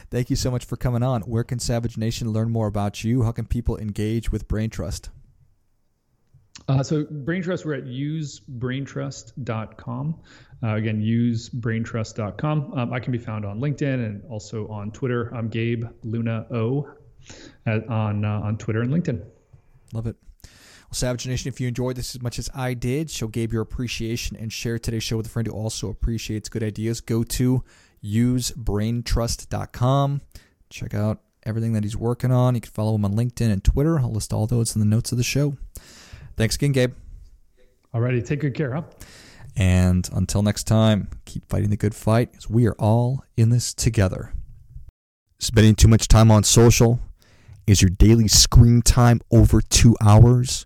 thank 0.09 0.29
you 0.29 0.35
so 0.35 0.51
much 0.51 0.65
for 0.65 0.75
coming 0.75 1.01
on 1.03 1.21
where 1.21 1.45
can 1.45 1.59
savage 1.59 1.97
nation 1.97 2.29
learn 2.31 2.49
more 2.49 2.67
about 2.67 3.01
you 3.03 3.23
how 3.23 3.31
can 3.31 3.45
people 3.45 3.77
engage 3.77 4.31
with 4.31 4.47
Braintrust 4.47 5.09
uh, 6.67 6.81
so 6.83 7.05
Braintrust, 7.05 7.63
we're 7.65 7.75
at 7.75 7.85
usebraintrust.com. 7.85 10.19
Uh, 10.61 10.75
again, 10.75 11.01
usebraintrust.com. 11.01 12.73
Um, 12.77 12.93
I 12.93 12.99
can 12.99 13.11
be 13.11 13.17
found 13.17 13.43
on 13.43 13.59
LinkedIn 13.59 14.05
and 14.05 14.21
also 14.29 14.67
on 14.67 14.91
Twitter. 14.91 15.33
I'm 15.33 15.49
Gabe 15.49 15.85
Luna 16.03 16.45
O 16.51 16.87
at, 17.65 17.89
on 17.89 18.23
uh, 18.23 18.41
on 18.41 18.55
Twitter 18.57 18.81
and 18.81 18.93
LinkedIn. 18.93 19.25
Love 19.93 20.05
it. 20.05 20.15
Well, 20.89 20.95
Savage 20.95 21.27
Nation, 21.27 21.49
if 21.49 21.61
you 21.61 21.67
enjoyed 21.67 21.97
this 21.97 22.15
as 22.15 22.21
much 22.23 22.39
as 22.39 22.49
I 22.55 22.73
did, 22.73 23.11
show 23.11 23.27
Gabe 23.27 23.53
your 23.53 23.61
appreciation 23.61 24.35
and 24.35 24.51
share 24.51 24.79
today's 24.79 25.03
show 25.03 25.17
with 25.17 25.27
a 25.27 25.29
friend 25.29 25.45
who 25.45 25.53
also 25.53 25.87
appreciates 25.87 26.49
good 26.49 26.63
ideas. 26.63 26.99
Go 26.99 27.21
to 27.21 27.63
usebraintrust.com. 28.03 30.21
Check 30.71 30.95
out 30.95 31.21
everything 31.43 31.73
that 31.73 31.83
he's 31.83 31.95
working 31.95 32.31
on. 32.31 32.55
You 32.55 32.61
can 32.61 32.71
follow 32.71 32.95
him 32.95 33.05
on 33.05 33.13
LinkedIn 33.13 33.51
and 33.51 33.63
Twitter. 33.63 33.99
I'll 33.99 34.11
list 34.11 34.33
all 34.33 34.47
those 34.47 34.75
in 34.75 34.79
the 34.79 34.87
notes 34.87 35.11
of 35.11 35.19
the 35.19 35.23
show. 35.23 35.57
Thanks 36.35 36.55
again, 36.55 36.71
Gabe. 36.71 36.95
Alrighty, 37.93 38.25
take 38.25 38.39
good 38.39 38.55
care, 38.55 38.73
huh? 38.73 38.81
And 39.55 40.09
until 40.11 40.41
next 40.41 40.63
time, 40.63 41.09
keep 41.25 41.47
fighting 41.47 41.69
the 41.69 41.77
good 41.77 41.93
fight 41.93 42.31
as 42.35 42.49
we 42.49 42.67
are 42.67 42.75
all 42.79 43.23
in 43.37 43.51
this 43.51 43.75
together. 43.75 44.33
Spending 45.37 45.75
too 45.75 45.87
much 45.87 46.07
time 46.07 46.31
on 46.31 46.43
social? 46.43 46.99
Is 47.67 47.79
your 47.79 47.91
daily 47.91 48.27
screen 48.27 48.81
time 48.81 49.21
over 49.29 49.61
two 49.61 49.95
hours? 50.01 50.65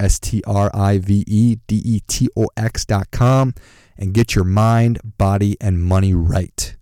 S 0.00 0.18
T 0.18 0.42
R 0.46 0.70
I 0.74 0.98
V 0.98 1.24
E 1.26 1.58
D 1.66 1.82
E 1.84 2.00
T 2.06 2.28
O 2.36 2.48
X.com, 2.56 3.54
and 3.96 4.14
get 4.14 4.34
your 4.34 4.44
mind, 4.44 5.00
body, 5.18 5.56
and 5.60 5.82
money 5.82 6.14
right. 6.14 6.76